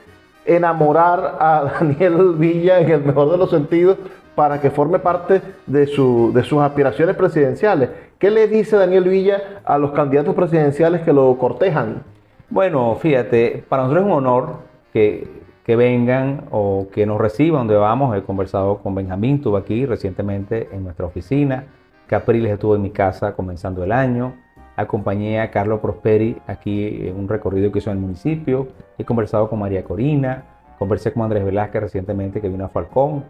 [0.46, 3.98] enamorar a Daniel Villa en el mejor de los sentidos
[4.34, 7.90] para que forme parte de, su, de sus aspiraciones presidenciales.
[8.18, 12.02] ¿Qué le dice Daniel Villa a los candidatos presidenciales que lo cortejan?
[12.50, 14.48] Bueno, fíjate, para nosotros es un honor
[14.92, 15.28] que,
[15.64, 18.16] que vengan o que nos reciban donde vamos.
[18.16, 21.64] He conversado con Benjamín, estuvo aquí recientemente en nuestra oficina.
[22.06, 24.34] Capriles estuvo en mi casa comenzando el año.
[24.76, 28.68] Acompañé a Carlos Prosperi aquí en un recorrido que hizo en el municipio.
[28.98, 30.44] He conversado con María Corina.
[30.78, 33.24] Conversé con Andrés Velázquez recientemente que vino a Falcón.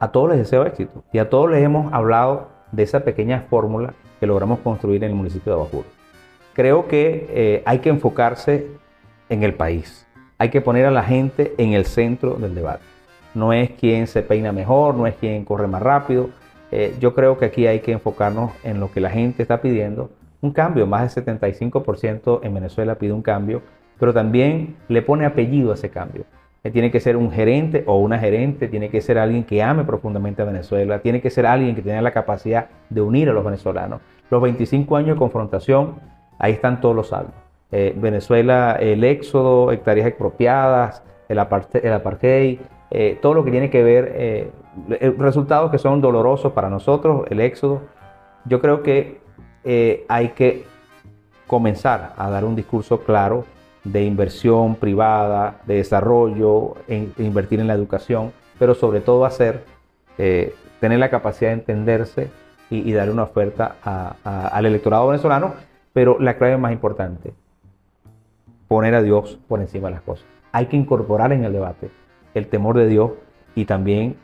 [0.00, 3.94] A todos les deseo éxito y a todos les hemos hablado de esa pequeña fórmula
[4.20, 5.86] que logramos construir en el municipio de Abajuro.
[6.54, 8.66] Creo que eh, hay que enfocarse
[9.28, 10.06] en el país.
[10.38, 12.84] Hay que poner a la gente en el centro del debate.
[13.34, 16.30] No es quien se peina mejor, no es quien corre más rápido,
[16.70, 20.10] eh, yo creo que aquí hay que enfocarnos en lo que la gente está pidiendo,
[20.40, 23.62] un cambio, más del 75% en Venezuela pide un cambio,
[23.98, 26.24] pero también le pone apellido a ese cambio.
[26.72, 30.42] Tiene que ser un gerente o una gerente, tiene que ser alguien que ame profundamente
[30.42, 34.00] a Venezuela, tiene que ser alguien que tenga la capacidad de unir a los venezolanos.
[34.30, 35.96] Los 25 años de confrontación,
[36.38, 37.34] ahí están todos los saldos.
[37.70, 42.58] Eh, Venezuela, el éxodo, hectáreas expropiadas, el, apartheid,
[42.90, 44.50] eh, todo lo que tiene que ver, eh,
[45.18, 47.82] resultados que son dolorosos para nosotros, el éxodo.
[48.44, 49.20] Yo creo que
[50.08, 50.64] hay que
[51.46, 53.44] comenzar a dar un discurso claro
[53.92, 56.74] de inversión privada, de desarrollo,
[57.18, 59.64] invertir en la educación, pero sobre todo hacer,
[60.18, 62.30] eh, tener la capacidad de entenderse
[62.70, 65.54] y, y dar una oferta a, al electorado venezolano,
[65.92, 67.32] pero la clave más importante,
[68.66, 70.26] poner a Dios por encima de las cosas.
[70.52, 71.90] Hay que incorporar en el debate
[72.34, 73.12] el temor de Dios
[73.54, 74.16] y también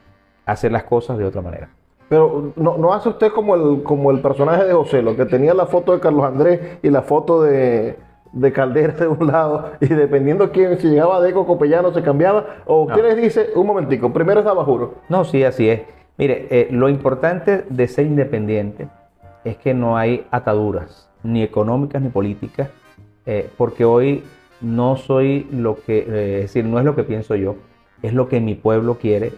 [0.46, 1.70] hacer las cosas de otra manera.
[2.08, 5.54] Pero no, no hace usted como el, como el personaje de José, lo que tenía
[5.54, 7.96] la foto de Carlos Andrés y la foto de,
[8.34, 12.46] de Caldera de un lado, y dependiendo quién, si llegaba Deco Copellano, se cambiaba.
[12.66, 12.96] O no.
[12.96, 14.96] les dice, un momentico, primero es Abajuro.
[15.08, 15.82] No, sí, así es.
[16.16, 18.88] Mire, eh, lo importante de ser independiente
[19.44, 22.70] es que no hay ataduras, ni económicas ni políticas,
[23.26, 24.24] eh, porque hoy
[24.60, 27.56] no soy lo que, eh, es decir, no es lo que pienso yo,
[28.02, 29.32] es lo que mi pueblo quiere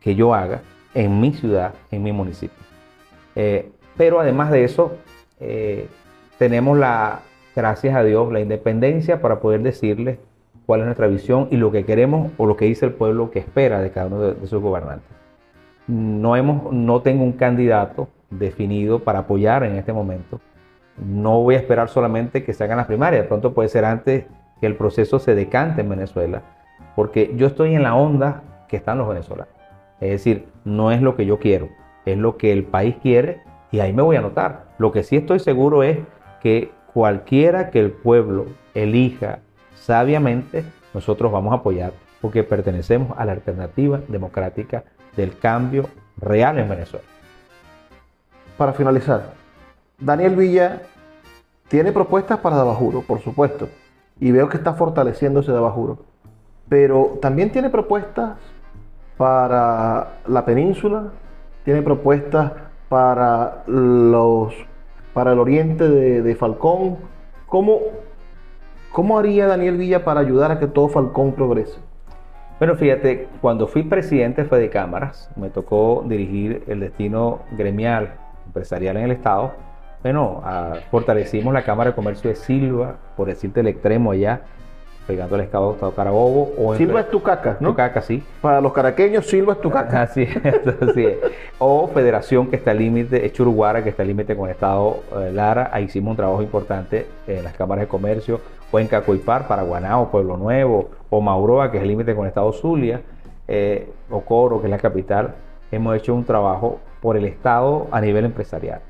[0.00, 0.62] que yo haga
[0.94, 2.56] en mi ciudad, en mi municipio.
[3.96, 4.92] Pero además de eso,
[6.38, 7.20] tenemos la,
[7.58, 10.18] gracias a Dios, la independencia para poder decirles
[10.64, 13.40] cuál es nuestra visión y lo que queremos o lo que dice el pueblo que
[13.40, 15.08] espera de cada uno de, sus gobernantes.
[15.86, 20.40] No, hemos, no tengo un candidato definido para apoyar en este momento.
[20.96, 24.24] No voy a esperar solamente que se hagan las primarias, de pronto puede ser antes
[24.60, 26.42] que el proceso se decante en Venezuela
[26.98, 29.54] porque yo estoy en la onda que están los venezolanos.
[30.00, 31.68] Es decir, no es lo que yo quiero,
[32.04, 33.40] es lo que el país quiere
[33.70, 34.64] y ahí me voy a anotar.
[34.78, 35.98] Lo que sí estoy seguro es
[36.40, 39.38] que cualquiera que el pueblo elija
[39.76, 44.82] sabiamente, nosotros vamos a apoyar porque pertenecemos a la alternativa democrática
[45.14, 47.06] del cambio real en Venezuela.
[48.56, 49.34] Para finalizar,
[49.96, 50.82] Daniel Villa
[51.68, 53.68] tiene propuestas para Dabajuro, por supuesto,
[54.18, 56.04] y veo que está fortaleciéndose Dabajuro
[56.68, 58.38] pero también tiene propuestas
[59.16, 61.12] para la península,
[61.64, 62.54] tiene propuestas
[62.88, 64.52] para los
[65.18, 66.98] para el oriente de, de Falcón.
[67.48, 67.80] ¿Cómo,
[68.92, 71.80] ¿Cómo haría Daniel Villa para ayudar a que todo Falcón progrese?
[72.60, 78.14] Bueno, fíjate, cuando fui presidente fue de cámaras, me tocó dirigir el destino gremial,
[78.46, 79.54] empresarial en el Estado.
[80.04, 84.42] Bueno, a, fortalecimos la Cámara de Comercio de Silva, por decirte el extremo allá,
[85.08, 86.52] pegando el estado Carabobo.
[86.58, 87.70] O Silva es Tucaca, ¿no?
[87.70, 88.22] Tucaca, sí.
[88.42, 90.02] Para los caraqueños, Silva es Tucaca.
[90.08, 91.16] Así es, así es.
[91.58, 95.02] O Federación, que está al límite, es Churuguara, que está al límite con el estado
[95.16, 95.70] eh, Lara.
[95.72, 98.40] Ahí hicimos un trabajo importante en las cámaras de comercio.
[98.70, 100.90] O en Cacoipar, Paraguanao, Pueblo Nuevo.
[101.08, 103.00] O Mauroa, que es el límite con el estado Zulia.
[103.48, 105.34] Eh, o Coro, que es la capital.
[105.72, 108.80] Hemos hecho un trabajo por el estado a nivel empresarial.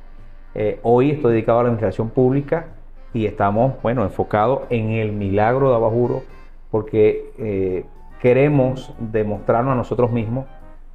[0.56, 2.66] Eh, hoy estoy dedicado a la administración pública
[3.12, 6.22] y estamos, bueno, enfocados en el milagro de Abajuro
[6.70, 7.84] porque eh,
[8.20, 10.46] queremos demostrarnos a nosotros mismos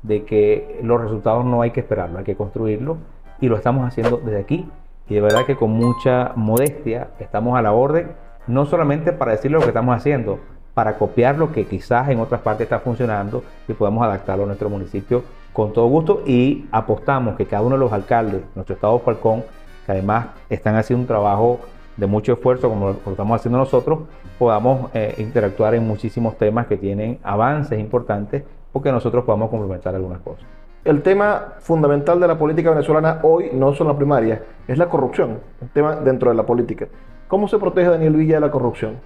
[0.04, 2.98] de que los resultados no hay que esperarlos, hay que construirlos
[3.42, 4.70] y lo estamos haciendo desde aquí.
[5.10, 8.12] Y de verdad que con mucha modestia estamos a la orden,
[8.48, 10.40] no solamente para decirle lo que estamos haciendo,
[10.74, 14.70] para copiar lo que quizás en otras partes está funcionando y podamos adaptarlo a nuestro
[14.70, 16.24] municipio con todo gusto.
[16.26, 19.44] Y apostamos que cada uno de los alcaldes, nuestro estado Falcón,
[19.86, 21.60] que además están haciendo un trabajo
[21.98, 24.00] de mucho esfuerzo como lo estamos haciendo nosotros,
[24.40, 30.22] podamos eh, interactuar en muchísimos temas que tienen avances importantes porque nosotros podamos complementar algunas
[30.22, 30.46] cosas.
[30.84, 35.40] El tema fundamental de la política venezolana hoy no son las primarias, es la corrupción,
[35.62, 36.88] un tema dentro de la política.
[37.30, 38.98] ¿Cómo se protege Daniel Villa de la corrupción?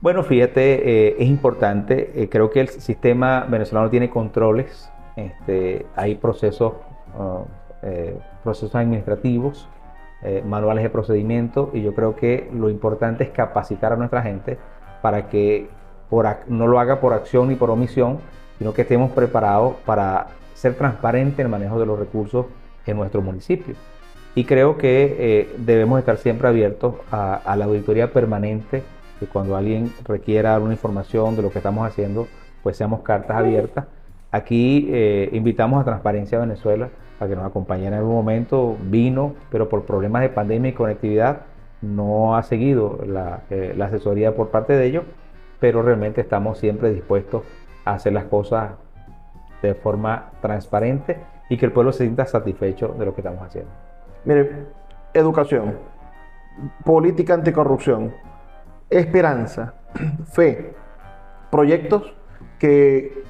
[0.00, 6.16] Bueno, fíjate, eh, es importante, eh, creo que el sistema venezolano tiene controles, este, hay
[6.16, 6.72] procesos,
[7.16, 7.44] uh,
[7.82, 9.68] eh, procesos administrativos,
[10.44, 14.56] manuales de procedimiento y yo creo que lo importante es capacitar a nuestra gente
[15.00, 15.68] para que
[16.48, 18.18] no lo haga por acción ni por omisión,
[18.58, 22.46] sino que estemos preparados para ser transparentes en el manejo de los recursos
[22.86, 23.74] en nuestro municipio.
[24.34, 28.82] Y creo que debemos estar siempre abiertos a, la auditoría permanente
[29.20, 32.26] que cuando alguien requiera alguna información de lo que estamos haciendo,
[32.62, 33.86] pues seamos cartas abiertas.
[34.30, 36.88] Aquí eh, invitamos a Transparencia Venezuela
[37.22, 38.76] a que nos acompañe en algún momento.
[38.82, 41.42] Vino, pero por problemas de pandemia y conectividad
[41.80, 43.00] no ha seguido
[43.50, 45.04] eh, la asesoría por parte de ellos,
[45.60, 47.42] pero realmente estamos siempre dispuestos
[47.84, 48.72] a hacer las cosas
[49.62, 51.18] de forma transparente
[51.48, 53.70] y que el pueblo se sienta satisfecho de lo que estamos haciendo.
[54.24, 54.66] Mire,
[55.14, 55.76] educación,
[56.84, 58.12] política anticorrupción,
[58.90, 59.74] esperanza,
[60.32, 60.74] fe,
[61.50, 62.14] proyectos
[62.58, 63.22] que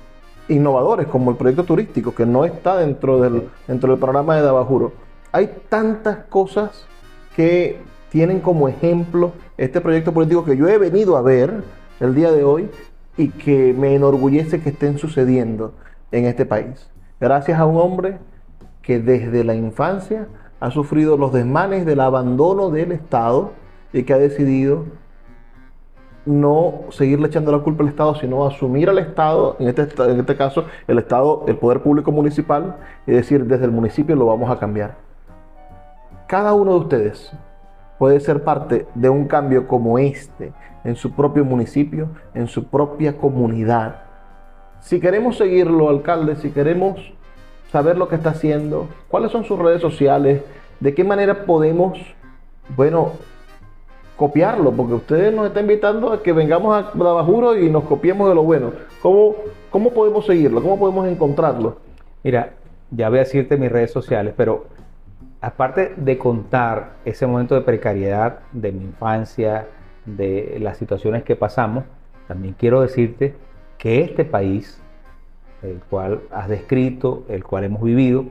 [0.49, 4.93] innovadores como el proyecto turístico que no está dentro del, dentro del programa de Dabajuro.
[5.30, 6.86] Hay tantas cosas
[7.36, 7.80] que
[8.11, 11.62] tienen como ejemplo este proyecto político que yo he venido a ver
[12.01, 12.68] el día de hoy
[13.16, 15.74] y que me enorgullece que estén sucediendo
[16.11, 16.90] en este país.
[17.20, 18.18] Gracias a un hombre
[18.82, 20.28] que desde la infancia
[20.61, 23.53] ha sufrido los desmanes del abandono del Estado
[23.93, 24.84] y que ha decidido
[26.25, 30.37] no seguirle echando la culpa al Estado, sino asumir al Estado, en este, en este
[30.37, 34.59] caso el Estado, el poder público municipal, y decir desde el municipio lo vamos a
[34.59, 34.97] cambiar.
[36.27, 37.33] Cada uno de ustedes
[37.99, 40.53] puede ser parte de un cambio como este
[40.85, 44.03] en su propio municipio, en su propia comunidad.
[44.81, 47.12] Si queremos seguirlo, alcalde, si queremos
[47.70, 50.43] saber lo que está haciendo, cuáles son sus redes sociales,
[50.81, 51.99] de qué manera podemos,
[52.77, 53.12] bueno,
[54.17, 58.35] copiarlo, porque ustedes nos están invitando a que vengamos a Bajuro y nos copiemos de
[58.35, 58.73] lo bueno.
[59.01, 59.37] ¿Cómo,
[59.71, 60.63] ¿Cómo podemos seguirlo?
[60.63, 61.79] ¿Cómo podemos encontrarlo?
[62.23, 62.53] Mira,
[62.91, 64.67] ya voy a decirte mis redes sociales, pero
[65.41, 69.67] aparte de contar ese momento de precariedad de mi infancia,
[70.05, 71.85] de las situaciones que pasamos,
[72.29, 73.35] también quiero decirte
[73.79, 74.81] que este país,
[75.63, 78.27] el cual has descrito, el cual hemos vivido,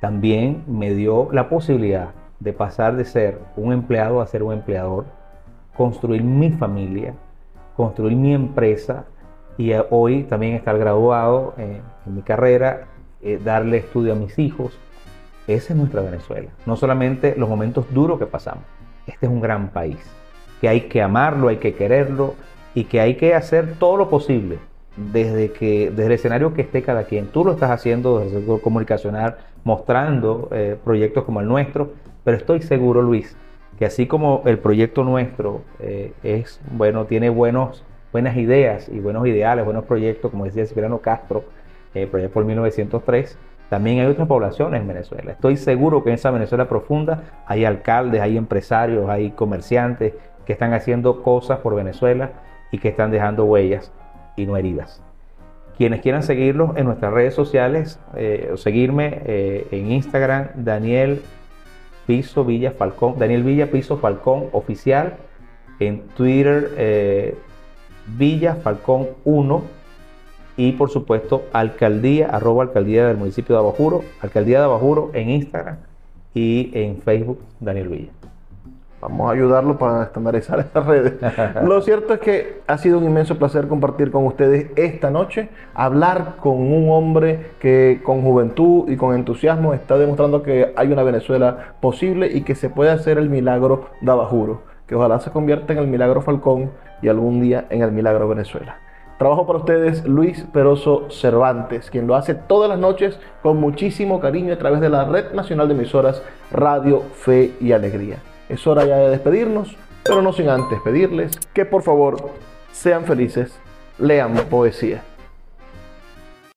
[0.00, 2.10] también me dio la posibilidad
[2.42, 5.04] de pasar de ser un empleado a ser un empleador,
[5.76, 7.14] construir mi familia,
[7.76, 9.04] construir mi empresa
[9.56, 11.82] y eh, hoy también estar graduado en,
[12.12, 12.88] mi carrera,
[13.22, 14.76] eh, darle estudio a mis hijos.
[15.46, 16.50] Esa es nuestra Venezuela.
[16.66, 18.64] No solamente los momentos duros que pasamos.
[19.06, 19.98] Este es un gran país,
[20.60, 22.34] que hay que amarlo, hay que quererlo
[22.74, 24.58] y que hay que hacer todo lo posible
[24.96, 27.26] desde, que, desde el escenario que esté cada quien.
[27.26, 31.92] Tú lo estás haciendo desde el sector comunicacional, mostrando eh, proyectos como el nuestro,
[32.24, 33.36] pero estoy seguro, Luis,
[33.78, 39.26] que así como el proyecto nuestro eh, es bueno, tiene buenos, buenas ideas y buenos
[39.26, 41.44] ideales, buenos proyectos, como decía Cipriano Castro,
[41.94, 43.38] eh, proyecto por 1903,
[43.68, 45.32] también hay otras poblaciones en Venezuela.
[45.32, 50.74] Estoy seguro que en esa Venezuela profunda hay alcaldes, hay empresarios, hay comerciantes que están
[50.74, 52.32] haciendo cosas por Venezuela
[52.70, 53.92] y que están dejando huellas
[54.36, 55.02] y no heridas.
[55.76, 59.22] Quienes quieran seguirlos en nuestras redes sociales eh, o seguirme
[59.70, 61.22] en Instagram, Daniel
[62.06, 65.16] Piso Villa Falcón, Daniel Villa Piso Falcón Oficial,
[65.78, 67.36] en Twitter eh,
[68.06, 69.62] Villa Falcón 1
[70.56, 75.78] y por supuesto alcaldía, arroba alcaldía del municipio de Abajuro, alcaldía de Abajuro en Instagram
[76.34, 78.21] y en Facebook Daniel Villa.
[79.02, 81.14] Vamos a ayudarlo para estandarizar estas redes.
[81.64, 86.36] Lo cierto es que ha sido un inmenso placer compartir con ustedes esta noche, hablar
[86.40, 91.74] con un hombre que con juventud y con entusiasmo está demostrando que hay una Venezuela
[91.80, 95.80] posible y que se puede hacer el milagro de Abajuro, que ojalá se convierta en
[95.80, 96.70] el milagro Falcón
[97.02, 98.76] y algún día en el milagro Venezuela.
[99.18, 104.54] Trabajo para ustedes Luis Peroso Cervantes, quien lo hace todas las noches con muchísimo cariño
[104.54, 106.22] a través de la Red Nacional de Emisoras
[106.52, 108.18] Radio Fe y Alegría.
[108.52, 112.32] Es hora ya de despedirnos, pero no sin antes pedirles que por favor
[112.70, 113.58] sean felices,
[113.98, 115.02] lean poesía.